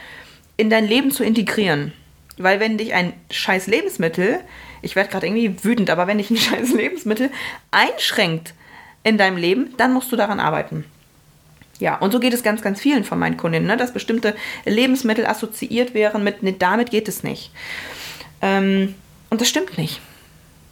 in 0.56 0.70
dein 0.70 0.86
Leben 0.86 1.10
zu 1.10 1.22
integrieren. 1.22 1.92
Weil 2.38 2.60
wenn 2.60 2.78
dich 2.78 2.94
ein 2.94 3.12
scheiß 3.30 3.66
Lebensmittel 3.66 4.40
ich 4.86 4.96
werde 4.96 5.10
gerade 5.10 5.26
irgendwie 5.26 5.64
wütend, 5.64 5.90
aber 5.90 6.06
wenn 6.06 6.18
dich 6.18 6.30
ein 6.30 6.36
scheiß 6.38 6.72
Lebensmittel 6.72 7.30
einschränkt 7.70 8.54
in 9.02 9.18
deinem 9.18 9.36
Leben, 9.36 9.74
dann 9.76 9.92
musst 9.92 10.10
du 10.10 10.16
daran 10.16 10.40
arbeiten. 10.40 10.84
Ja, 11.78 11.96
und 11.96 12.10
so 12.10 12.20
geht 12.20 12.32
es 12.32 12.42
ganz, 12.42 12.62
ganz 12.62 12.80
vielen 12.80 13.04
von 13.04 13.18
meinen 13.18 13.36
Kundinnen, 13.36 13.66
ne, 13.66 13.76
dass 13.76 13.92
bestimmte 13.92 14.34
Lebensmittel 14.64 15.26
assoziiert 15.26 15.92
wären 15.92 16.24
mit, 16.24 16.42
ne, 16.42 16.54
damit 16.54 16.90
geht 16.90 17.08
es 17.08 17.22
nicht. 17.22 17.50
Ähm, 18.40 18.94
und 19.28 19.40
das 19.40 19.48
stimmt 19.48 19.76
nicht. 19.76 20.00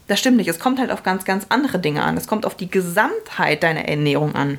Das 0.06 0.18
stimmt 0.18 0.36
nicht. 0.36 0.48
Es 0.48 0.58
kommt 0.58 0.78
halt 0.78 0.90
auf 0.90 1.02
ganz, 1.02 1.24
ganz 1.24 1.46
andere 1.48 1.78
Dinge 1.78 2.02
an. 2.02 2.16
Es 2.16 2.26
kommt 2.26 2.44
auf 2.44 2.56
die 2.56 2.70
Gesamtheit 2.70 3.62
deiner 3.62 3.88
Ernährung 3.88 4.34
an. 4.34 4.58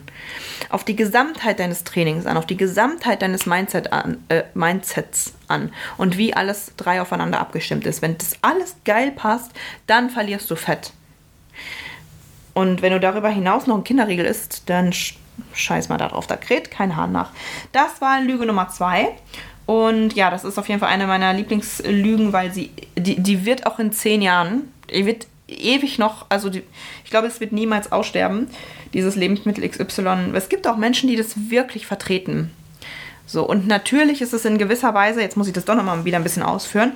Auf 0.69 0.83
die 0.83 0.95
Gesamtheit 0.95 1.59
deines 1.59 1.83
Trainings 1.83 2.25
an. 2.25 2.37
Auf 2.37 2.47
die 2.47 2.57
Gesamtheit 2.57 3.21
deines 3.21 3.45
Mindset 3.45 3.93
an, 3.93 4.23
äh, 4.29 4.43
Mindsets 4.55 5.33
an. 5.47 5.71
Und 5.97 6.17
wie 6.17 6.33
alles 6.33 6.71
drei 6.77 6.99
aufeinander 6.99 7.39
abgestimmt 7.39 7.85
ist. 7.85 8.01
Wenn 8.01 8.17
das 8.17 8.37
alles 8.41 8.75
geil 8.85 9.11
passt, 9.11 9.51
dann 9.85 10.09
verlierst 10.09 10.49
du 10.49 10.55
Fett. 10.55 10.93
Und 12.55 12.81
wenn 12.81 12.93
du 12.93 12.99
darüber 12.99 13.29
hinaus 13.29 13.67
noch 13.67 13.75
ein 13.75 13.83
Kinderriegel 13.83 14.25
isst, 14.25 14.63
dann 14.69 14.93
scheiß 15.53 15.89
mal 15.89 15.97
darauf, 15.97 16.25
da 16.25 16.37
kräht 16.37 16.71
kein 16.71 16.95
Hahn 16.95 17.11
nach. 17.11 17.31
Das 17.71 18.01
war 18.01 18.21
Lüge 18.21 18.45
Nummer 18.45 18.69
zwei. 18.69 19.09
Und 19.65 20.13
ja, 20.13 20.29
das 20.31 20.43
ist 20.43 20.57
auf 20.57 20.67
jeden 20.69 20.79
Fall 20.79 20.89
eine 20.89 21.05
meiner 21.05 21.33
Lieblingslügen, 21.33 22.33
weil 22.33 22.53
sie, 22.53 22.71
die, 22.95 23.21
die 23.21 23.45
wird 23.45 23.65
auch 23.65 23.79
in 23.79 23.91
zehn 23.91 24.21
Jahren, 24.21 24.71
die 24.89 25.05
wird 25.05 25.27
ewig 25.47 25.99
noch, 25.99 26.25
also 26.29 26.49
die, 26.49 26.63
ich 27.03 27.09
glaube, 27.09 27.27
es 27.27 27.39
wird 27.39 27.51
niemals 27.51 27.91
aussterben, 27.91 28.47
dieses 28.93 29.15
Lebensmittel 29.15 29.67
XY. 29.67 30.31
Es 30.33 30.49
gibt 30.49 30.67
auch 30.67 30.77
Menschen, 30.77 31.09
die 31.09 31.15
das 31.15 31.49
wirklich 31.49 31.85
vertreten. 31.85 32.51
So, 33.27 33.43
und 33.47 33.67
natürlich 33.67 34.21
ist 34.21 34.33
es 34.33 34.45
in 34.45 34.57
gewisser 34.57 34.93
Weise, 34.93 35.21
jetzt 35.21 35.37
muss 35.37 35.47
ich 35.47 35.53
das 35.53 35.65
doch 35.65 35.75
nochmal 35.75 36.05
wieder 36.05 36.17
ein 36.17 36.23
bisschen 36.23 36.43
ausführen, 36.43 36.93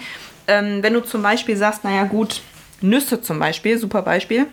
ähm, 0.48 0.84
wenn 0.84 0.94
du 0.94 1.02
zum 1.02 1.22
Beispiel 1.22 1.58
sagst, 1.58 1.84
naja 1.84 2.04
gut, 2.04 2.42
Nüsse 2.82 3.22
zum 3.22 3.40
Beispiel, 3.40 3.78
super 3.78 4.04
Beispiel, 4.04 4.48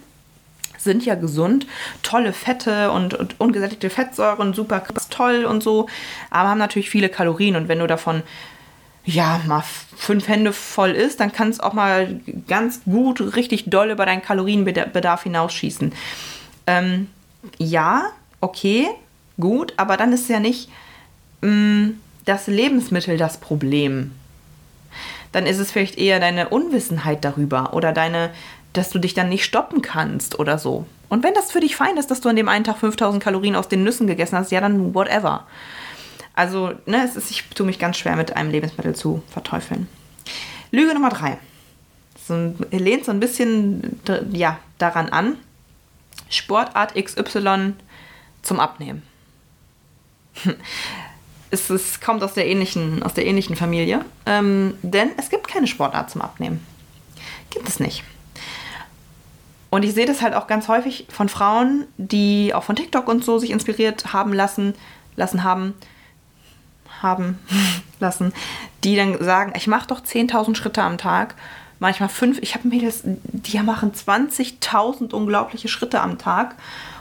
sind 0.79 1.05
ja 1.05 1.15
gesund, 1.15 1.67
tolle 2.03 2.33
Fette 2.33 2.91
und, 2.93 3.15
und 3.15 3.41
ungesättigte 3.41 3.91
Fettsäuren, 3.91 4.55
super 4.55 4.85
toll 5.11 5.45
und 5.45 5.63
so, 5.63 5.89
aber 6.31 6.51
haben 6.51 6.59
natürlich 6.59 6.91
viele 6.91 7.09
Kalorien 7.09 7.57
und 7.57 7.69
wenn 7.69 7.81
du 7.81 7.87
davon 7.87 8.23
ja, 9.07 9.41
mal 9.47 9.63
fünf 9.97 10.27
Hände 10.27 10.53
voll 10.53 10.91
isst, 10.91 11.21
dann 11.21 11.33
kann 11.33 11.49
es 11.49 11.61
auch 11.61 11.73
mal 11.73 12.21
ganz 12.49 12.83
gut, 12.85 13.37
richtig 13.37 13.71
doll 13.71 13.91
über 13.91 14.05
deinen 14.05 14.21
Kalorienbedarf 14.21 15.23
hinausschießen. 15.23 15.93
Ähm, 16.67 17.07
ja, 17.57 18.07
okay, 18.41 18.89
gut, 19.39 19.75
aber 19.77 19.97
dann 19.97 20.13
ist 20.13 20.29
ja 20.29 20.41
nicht 20.41 20.69
mh, 21.41 21.51
mm, 21.51 22.01
das 22.25 22.49
Lebensmittel 22.49 23.17
das 23.17 23.39
Problem. 23.39 24.11
Dann 25.31 25.47
ist 25.47 25.59
es 25.59 25.71
vielleicht 25.71 25.97
eher 25.99 26.19
deine 26.19 26.49
Unwissenheit 26.49 27.25
darüber 27.25 27.75
oder 27.75 27.93
deine, 27.93 28.31
dass 28.73 28.91
du 28.91 28.99
dich 28.99 29.15
dann 29.15 29.29
nicht 29.29 29.45
stoppen 29.45 29.83
kannst 29.83 30.41
oder 30.41 30.59
so. 30.59 30.85
Und 31.09 31.23
wenn 31.23 31.35
das 31.35 31.53
für 31.53 31.61
dich 31.61 31.77
fein 31.77 31.97
ist, 31.97 32.11
dass 32.11 32.21
du 32.21 32.29
an 32.29 32.35
dem 32.35 32.49
einen 32.49 32.65
Tag 32.65 32.79
5000 32.79 33.23
Kalorien 33.23 33.55
aus 33.55 33.69
den 33.69 33.85
Nüssen 33.85 34.09
gegessen 34.09 34.37
hast, 34.37 34.51
ja, 34.51 34.61
dann 34.61 34.95
whatever. 34.95 35.47
Also, 36.37 36.75
ne, 36.85 37.03
es 37.03 37.17
ist, 37.17 37.31
ich 37.31 37.45
tue 37.49 37.67
mich 37.67 37.79
ganz 37.79 37.97
schwer 37.97 38.15
mit 38.15 38.37
einem 38.37 38.51
Lebensmittel 38.51 38.95
zu 38.95 39.23
verteufeln. 39.31 39.89
Lüge 40.71 40.93
Nummer 40.93 41.09
drei. 41.09 41.39
So, 42.29 42.55
lehnt 42.71 43.07
so 43.07 43.11
ein 43.11 43.21
bisschen 43.21 44.01
ja, 44.33 44.59
daran 44.79 45.09
an. 45.09 45.37
Sportart 46.29 46.95
XY 46.95 47.73
zum 48.43 48.61
Abnehmen. 48.61 49.03
es, 51.51 51.71
es 51.71 52.01
kommt 52.01 52.23
aus 52.23 52.35
der 52.35 52.47
ähnlichen, 52.47 53.03
aus 53.03 53.15
der 53.15 53.27
ähnlichen 53.27 53.57
Familie. 53.57 54.05
Ähm, 54.27 54.75
denn 54.83 55.11
es 55.17 55.31
gibt 55.31 55.49
keine 55.49 55.67
Sportart 55.67 56.11
zum 56.11 56.21
Abnehmen. 56.21 56.65
Gibt 57.51 57.67
es 57.67 57.81
nicht. 57.81 58.05
Und 59.71 59.85
ich 59.85 59.95
sehe 59.95 60.07
das 60.07 60.21
halt 60.21 60.35
auch 60.35 60.47
ganz 60.47 60.69
häufig 60.69 61.07
von 61.09 61.31
Frauen, 61.31 61.87
die 61.97 62.53
auch 62.53 62.65
von 62.65 62.77
TikTok 62.77 63.09
und 63.09 63.25
so 63.25 63.39
sich 63.39 63.51
inspiriert 63.51 64.13
haben 64.13 64.35
lassen, 64.35 64.75
lassen 65.17 65.45
haben, 65.45 65.75
haben 67.03 67.39
lassen, 68.01 68.33
die 68.85 68.97
dann 68.97 69.23
sagen, 69.23 69.53
ich 69.57 69.67
mache 69.67 69.89
doch 69.89 70.01
10.000 70.01 70.55
Schritte 70.55 70.83
am 70.83 70.99
Tag, 70.99 71.35
manchmal 71.79 72.09
fünf. 72.09 72.39
Ich 72.41 72.55
habe 72.55 72.69
Mädels, 72.69 73.03
die 73.05 73.59
machen 73.61 73.93
20.000 73.93 75.13
unglaubliche 75.13 75.69
Schritte 75.69 76.01
am 76.01 76.19
Tag 76.19 76.55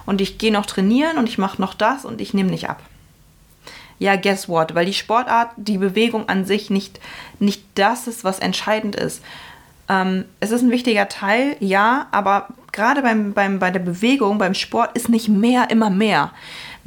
und 0.06 0.22
ich 0.22 0.38
gehe 0.38 0.52
noch 0.52 0.66
trainieren 0.66 1.18
und 1.18 1.30
ich 1.30 1.38
mache 1.38 1.62
noch 1.62 1.74
das 1.74 2.06
und 2.06 2.22
ich 2.22 2.34
nehme 2.34 2.52
nicht 2.52 2.70
ab. 2.70 2.82
Ja, 3.98 4.18
guess 4.18 4.50
what? 4.50 4.76
Weil 4.76 4.86
die 4.86 4.94
Sportart, 4.94 5.52
die 5.56 5.78
Bewegung 5.78 6.28
an 6.28 6.46
sich 6.46 6.70
nicht, 6.70 7.00
nicht 7.40 7.64
das 7.76 8.08
ist, 8.08 8.24
was 8.24 8.40
entscheidend 8.40 8.96
ist. 8.96 9.22
Ähm, 9.88 10.26
es 10.40 10.52
ist 10.52 10.62
ein 10.62 10.72
wichtiger 10.72 11.08
Teil, 11.08 11.56
ja, 11.60 12.08
aber 12.12 12.48
gerade 12.72 13.02
beim, 13.02 13.34
beim, 13.34 13.60
bei 13.60 13.72
der 13.72 13.80
Bewegung, 13.80 14.38
beim 14.38 14.54
Sport 14.54 14.96
ist 14.98 15.10
nicht 15.10 15.30
mehr 15.30 15.70
immer 15.70 15.90
mehr. 15.90 16.32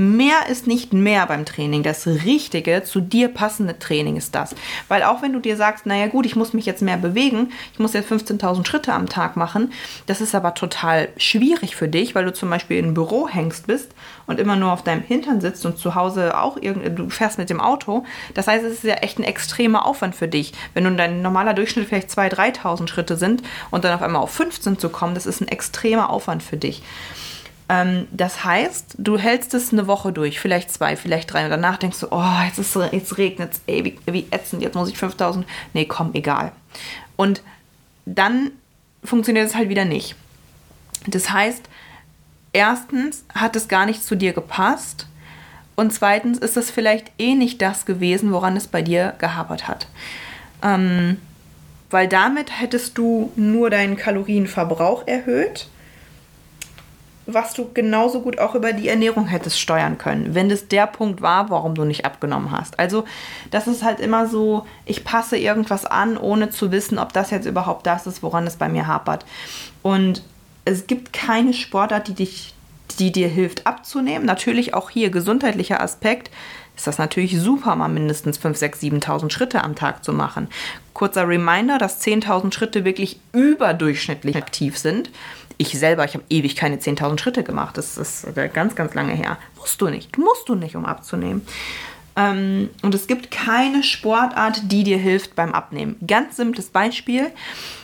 Mehr 0.00 0.46
ist 0.48 0.68
nicht 0.68 0.92
mehr 0.92 1.26
beim 1.26 1.44
Training. 1.44 1.82
Das 1.82 2.06
richtige, 2.06 2.84
zu 2.84 3.00
dir 3.00 3.26
passende 3.26 3.80
Training 3.80 4.16
ist 4.16 4.32
das. 4.32 4.54
Weil 4.86 5.02
auch 5.02 5.22
wenn 5.22 5.32
du 5.32 5.40
dir 5.40 5.56
sagst, 5.56 5.86
naja 5.86 6.06
gut, 6.06 6.24
ich 6.24 6.36
muss 6.36 6.52
mich 6.52 6.66
jetzt 6.66 6.82
mehr 6.82 6.98
bewegen, 6.98 7.50
ich 7.72 7.80
muss 7.80 7.94
jetzt 7.94 8.08
15.000 8.08 8.64
Schritte 8.64 8.92
am 8.92 9.08
Tag 9.08 9.36
machen, 9.36 9.72
das 10.06 10.20
ist 10.20 10.36
aber 10.36 10.54
total 10.54 11.08
schwierig 11.16 11.74
für 11.74 11.88
dich, 11.88 12.14
weil 12.14 12.24
du 12.24 12.32
zum 12.32 12.48
Beispiel 12.48 12.78
im 12.78 12.94
Büro 12.94 13.28
hängst 13.28 13.66
bist 13.66 13.90
und 14.28 14.38
immer 14.38 14.54
nur 14.54 14.70
auf 14.70 14.84
deinem 14.84 15.02
Hintern 15.02 15.40
sitzt 15.40 15.66
und 15.66 15.78
zu 15.78 15.96
Hause 15.96 16.38
auch 16.38 16.56
irgendwie, 16.60 16.90
du 16.90 17.10
fährst 17.10 17.38
mit 17.38 17.50
dem 17.50 17.60
Auto. 17.60 18.04
Das 18.34 18.46
heißt, 18.46 18.64
es 18.64 18.74
ist 18.74 18.84
ja 18.84 18.94
echt 18.94 19.18
ein 19.18 19.24
extremer 19.24 19.84
Aufwand 19.84 20.14
für 20.14 20.28
dich. 20.28 20.52
Wenn 20.74 20.84
nun 20.84 20.96
dein 20.96 21.22
normaler 21.22 21.54
Durchschnitt 21.54 21.88
vielleicht 21.88 22.10
2.000, 22.10 22.60
3.000 22.60 22.86
Schritte 22.88 23.16
sind 23.16 23.42
und 23.72 23.82
dann 23.82 23.94
auf 23.94 24.02
einmal 24.02 24.22
auf 24.22 24.30
15 24.30 24.78
zu 24.78 24.90
kommen, 24.90 25.14
das 25.14 25.26
ist 25.26 25.40
ein 25.40 25.48
extremer 25.48 26.10
Aufwand 26.10 26.44
für 26.44 26.56
dich. 26.56 26.84
Ähm, 27.68 28.08
das 28.10 28.44
heißt, 28.44 28.96
du 28.98 29.18
hältst 29.18 29.52
es 29.54 29.72
eine 29.72 29.86
Woche 29.86 30.12
durch, 30.12 30.40
vielleicht 30.40 30.70
zwei, 30.70 30.96
vielleicht 30.96 31.32
drei. 31.32 31.44
Und 31.44 31.50
danach 31.50 31.76
denkst 31.76 32.00
du, 32.00 32.08
oh, 32.10 32.42
jetzt, 32.46 32.58
ist, 32.58 32.76
jetzt 32.92 33.18
regnet 33.18 33.52
es, 33.52 33.60
ey, 33.66 33.84
wie, 33.84 33.98
wie 34.06 34.26
ätzend, 34.30 34.62
jetzt 34.62 34.74
muss 34.74 34.88
ich 34.88 34.96
5000. 34.96 35.46
Nee, 35.74 35.84
komm, 35.84 36.10
egal. 36.14 36.52
Und 37.16 37.42
dann 38.06 38.52
funktioniert 39.04 39.46
es 39.46 39.54
halt 39.54 39.68
wieder 39.68 39.84
nicht. 39.84 40.16
Das 41.06 41.30
heißt, 41.30 41.68
erstens 42.52 43.24
hat 43.34 43.54
es 43.54 43.68
gar 43.68 43.86
nicht 43.86 44.02
zu 44.02 44.16
dir 44.16 44.32
gepasst. 44.32 45.06
Und 45.76 45.92
zweitens 45.92 46.38
ist 46.38 46.56
es 46.56 46.70
vielleicht 46.70 47.12
eh 47.18 47.34
nicht 47.34 47.62
das 47.62 47.86
gewesen, 47.86 48.32
woran 48.32 48.56
es 48.56 48.66
bei 48.66 48.82
dir 48.82 49.14
gehapert 49.18 49.68
hat. 49.68 49.86
Ähm, 50.62 51.18
weil 51.90 52.08
damit 52.08 52.60
hättest 52.60 52.98
du 52.98 53.30
nur 53.36 53.70
deinen 53.70 53.96
Kalorienverbrauch 53.96 55.06
erhöht 55.06 55.68
was 57.30 57.52
du 57.52 57.70
genauso 57.72 58.22
gut 58.22 58.38
auch 58.38 58.54
über 58.54 58.72
die 58.72 58.88
Ernährung 58.88 59.26
hättest 59.26 59.60
steuern 59.60 59.98
können, 59.98 60.34
wenn 60.34 60.48
das 60.48 60.66
der 60.66 60.86
Punkt 60.86 61.20
war, 61.20 61.50
warum 61.50 61.74
du 61.74 61.84
nicht 61.84 62.06
abgenommen 62.06 62.50
hast. 62.50 62.78
Also 62.78 63.04
das 63.50 63.66
ist 63.66 63.84
halt 63.84 64.00
immer 64.00 64.26
so, 64.26 64.66
ich 64.86 65.04
passe 65.04 65.36
irgendwas 65.36 65.84
an, 65.84 66.16
ohne 66.16 66.48
zu 66.48 66.72
wissen, 66.72 66.98
ob 66.98 67.12
das 67.12 67.30
jetzt 67.30 67.46
überhaupt 67.46 67.86
das 67.86 68.06
ist, 68.06 68.22
woran 68.22 68.46
es 68.46 68.56
bei 68.56 68.70
mir 68.70 68.86
hapert. 68.86 69.26
Und 69.82 70.22
es 70.64 70.86
gibt 70.86 71.12
keine 71.12 71.52
Sportart, 71.52 72.08
die 72.08 72.14
dich 72.14 72.54
die 72.98 73.12
dir 73.12 73.28
hilft 73.28 73.66
abzunehmen. 73.66 74.26
Natürlich 74.26 74.74
auch 74.74 74.90
hier 74.90 75.10
gesundheitlicher 75.10 75.80
Aspekt 75.80 76.30
ist 76.76 76.86
das 76.86 76.98
natürlich 76.98 77.38
super, 77.38 77.74
mal 77.76 77.88
mindestens 77.88 78.38
5, 78.38 78.56
6, 78.56 78.80
7.000 78.80 79.30
Schritte 79.30 79.64
am 79.64 79.74
Tag 79.74 80.04
zu 80.04 80.12
machen. 80.12 80.48
Kurzer 80.94 81.28
Reminder, 81.28 81.78
dass 81.78 82.00
10.000 82.00 82.52
Schritte 82.52 82.84
wirklich 82.84 83.20
überdurchschnittlich 83.32 84.36
aktiv 84.36 84.78
sind 84.78 85.10
ich 85.58 85.78
selber, 85.78 86.04
ich 86.04 86.14
habe 86.14 86.24
ewig 86.30 86.56
keine 86.56 86.76
10.000 86.76 87.18
Schritte 87.18 87.42
gemacht. 87.42 87.76
Das 87.76 87.98
ist 87.98 88.26
ganz, 88.54 88.76
ganz 88.76 88.94
lange 88.94 89.12
her. 89.12 89.38
Musst 89.56 89.80
du 89.80 89.88
nicht. 89.88 90.16
Musst 90.16 90.48
du 90.48 90.54
nicht, 90.54 90.76
um 90.76 90.86
abzunehmen. 90.86 91.46
Ähm, 92.16 92.70
und 92.82 92.94
es 92.94 93.08
gibt 93.08 93.30
keine 93.32 93.82
Sportart, 93.82 94.70
die 94.70 94.84
dir 94.84 94.98
hilft 94.98 95.34
beim 95.34 95.52
Abnehmen. 95.52 95.96
Ganz 96.06 96.36
simples 96.36 96.70
Beispiel. 96.70 97.32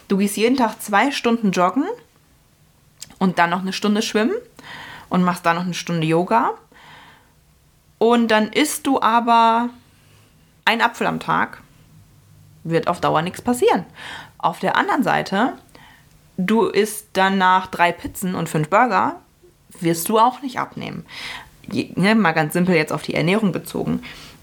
Du 0.06 0.16
gehst 0.16 0.36
jeden 0.36 0.56
Tag 0.56 0.80
zwei 0.80 1.10
Stunden 1.10 1.50
joggen 1.50 1.84
und 3.18 3.38
dann 3.38 3.50
noch 3.50 3.62
eine 3.62 3.72
Stunde 3.72 4.02
schwimmen 4.02 4.34
und 5.08 5.24
machst 5.24 5.44
dann 5.44 5.56
noch 5.56 5.64
eine 5.64 5.74
Stunde 5.74 6.06
Yoga. 6.06 6.52
Und 7.98 8.28
dann 8.28 8.48
isst 8.52 8.86
du 8.86 9.00
aber 9.00 9.68
einen 10.64 10.80
Apfel 10.80 11.06
am 11.06 11.20
Tag. 11.20 11.60
Wird 12.62 12.86
auf 12.86 13.00
Dauer 13.00 13.22
nichts 13.22 13.42
passieren. 13.42 13.84
Auf 14.38 14.60
der 14.60 14.76
anderen 14.76 15.02
Seite 15.02 15.54
du 16.36 16.66
isst 16.66 17.08
danach 17.12 17.66
drei 17.66 17.92
Pizzen 17.92 18.34
und 18.34 18.48
fünf 18.48 18.68
Burger, 18.68 19.20
wirst 19.80 20.08
du 20.08 20.18
auch 20.18 20.42
nicht 20.42 20.58
abnehmen. 20.58 21.04
Je, 21.70 21.90
ne, 21.96 22.14
mal 22.14 22.32
ganz 22.32 22.52
simpel 22.52 22.74
jetzt 22.74 22.92
auf 22.92 23.02
die 23.02 23.14
Ernährung 23.14 23.52
bezogen. 23.52 24.02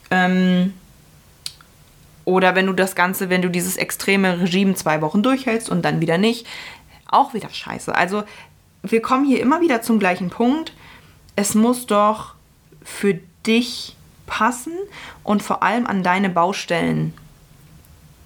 Ähm, 0.09 0.73
oder 2.25 2.55
wenn 2.55 2.67
du 2.67 2.73
das 2.73 2.95
Ganze, 2.95 3.29
wenn 3.29 3.41
du 3.41 3.49
dieses 3.49 3.77
extreme 3.77 4.41
Regime 4.41 4.75
zwei 4.75 5.01
Wochen 5.01 5.23
durchhältst 5.23 5.69
und 5.69 5.83
dann 5.83 6.01
wieder 6.01 6.17
nicht, 6.17 6.45
auch 7.07 7.33
wieder 7.33 7.49
scheiße. 7.49 7.93
Also 7.93 8.23
wir 8.83 9.01
kommen 9.01 9.25
hier 9.25 9.41
immer 9.41 9.61
wieder 9.61 9.81
zum 9.81 9.99
gleichen 9.99 10.29
Punkt. 10.29 10.73
Es 11.35 11.55
muss 11.55 11.85
doch 11.87 12.35
für 12.83 13.19
dich 13.45 13.95
passen 14.27 14.73
und 15.23 15.43
vor 15.43 15.63
allem 15.63 15.85
an 15.87 16.03
deine 16.03 16.29
Baustellen 16.29 17.13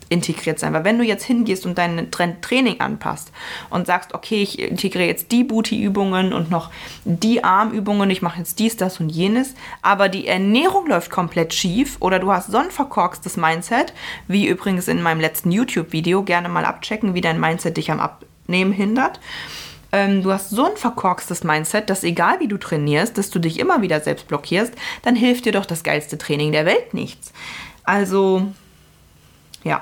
integriert 0.10 0.60
sein. 0.60 0.74
Weil 0.74 0.84
wenn 0.84 0.98
du 0.98 1.04
jetzt 1.04 1.24
hingehst 1.24 1.66
und 1.66 1.78
dein 1.78 2.12
Training 2.12 2.80
anpasst 2.80 3.32
und 3.70 3.88
sagst, 3.88 4.14
okay, 4.14 4.42
ich 4.42 4.60
integriere 4.60 5.08
jetzt 5.08 5.32
die 5.32 5.44
Booty-Übungen 5.44 6.34
und 6.34 6.52
noch 6.52 6.72
die 7.04 7.44
Armübungen, 7.44 8.10
ich 8.10 8.22
mache 8.22 8.40
jetzt 8.40 8.60
dies, 8.60 8.78
das 8.78 9.00
und 9.00 9.10
jenes, 9.10 9.56
aber 9.82 10.10
die 10.10 10.28
Ernährung 10.28 10.88
läuft 10.88 11.10
komplett 11.10 11.54
schief 11.54 11.98
oder 12.00 12.20
du 12.20 12.32
hast 12.32 12.52
so 12.52 12.58
ein 12.58 12.72
verkorkstes 12.72 13.38
Mindset, 13.38 13.94
wie 14.28 14.48
übrigens 14.48 14.88
in 14.88 15.02
meinem 15.02 15.20
letzten 15.20 15.52
YouTube-Video, 15.52 16.24
gerne 16.24 16.50
mal 16.50 16.66
abchecken, 16.66 17.14
wie 17.14 17.22
dein 17.22 17.40
Mindset 17.40 17.78
dich 17.78 17.92
am 17.92 18.00
Abnehmen 18.00 18.72
hindert. 18.72 19.20
Ähm, 19.92 20.22
du 20.22 20.32
hast 20.32 20.50
so 20.50 20.66
ein 20.66 20.78
verkorkstes 20.78 21.44
Mindset, 21.44 21.90
dass 21.90 22.04
egal 22.04 22.40
wie 22.40 22.48
du 22.48 22.58
trainierst, 22.58 23.18
dass 23.18 23.30
du 23.30 23.40
dich 23.40 23.60
immer 23.60 23.82
wieder 23.82 24.02
selbst 24.02 24.28
blockierst, 24.28 24.74
dann 25.04 25.16
hilft 25.16 25.46
dir 25.46 25.52
doch 25.52 25.66
das 25.66 25.84
geilste 25.84 26.18
Training 26.18 26.52
der 26.52 26.66
Welt 26.66 26.94
nichts. 26.94 27.32
Also, 27.84 28.48
ja 29.64 29.82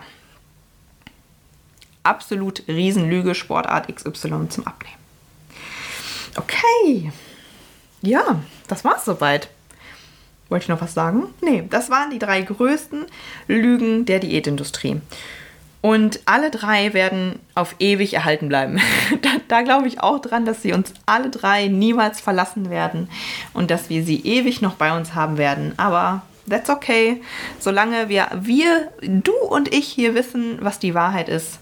absolut 2.03 2.63
Riesenlüge, 2.67 3.35
Sportart 3.35 3.93
XY 3.93 4.49
zum 4.49 4.67
Abnehmen. 4.67 4.97
Okay. 6.35 7.11
ja, 8.01 8.39
das 8.67 8.83
war's 8.83 9.05
soweit. 9.05 9.49
Wollte 10.49 10.63
ich 10.63 10.69
noch 10.69 10.81
was 10.81 10.93
sagen? 10.93 11.25
Nee, 11.41 11.63
das 11.69 11.89
waren 11.89 12.11
die 12.11 12.19
drei 12.19 12.41
größten 12.41 13.05
Lügen 13.47 14.05
der 14.05 14.19
Diätindustrie. 14.19 15.01
Und 15.81 16.21
alle 16.25 16.49
drei 16.49 16.93
werden 16.93 17.39
auf 17.55 17.75
ewig 17.79 18.13
erhalten 18.13 18.47
bleiben. 18.47 18.79
da, 19.21 19.29
da 19.47 19.61
glaube 19.63 19.87
ich 19.87 20.01
auch 20.01 20.19
dran, 20.19 20.45
dass 20.45 20.61
sie 20.61 20.71
uns 20.71 20.93
alle 21.05 21.29
drei 21.29 21.67
niemals 21.67 22.21
verlassen 22.21 22.69
werden 22.69 23.09
und 23.53 23.69
dass 23.69 23.89
wir 23.89 24.03
sie 24.03 24.21
ewig 24.21 24.61
noch 24.61 24.75
bei 24.75 24.95
uns 24.95 25.13
haben 25.13 25.37
werden. 25.37 25.73
Aber 25.77 26.21
that's 26.49 26.69
okay. 26.69 27.21
Solange 27.59 28.09
wir, 28.09 28.27
wir, 28.33 28.91
du 29.01 29.33
und 29.49 29.73
ich 29.73 29.87
hier 29.87 30.15
wissen, 30.15 30.57
was 30.61 30.79
die 30.79 30.93
Wahrheit 30.93 31.27
ist, 31.27 31.59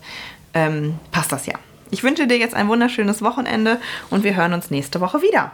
ähm, 0.54 1.00
passt 1.12 1.32
das 1.32 1.46
ja. 1.46 1.56
Ich 1.90 2.04
wünsche 2.04 2.28
dir 2.28 2.38
jetzt 2.38 2.56
ein 2.56 2.68
wunderschönes 2.68 3.22
Wochenende 3.22 3.80
und 4.10 4.24
wir 4.24 4.36
hören 4.36 4.54
uns 4.54 4.72
nächste 4.72 5.02
Woche 5.02 5.22
wieder. 5.22 5.52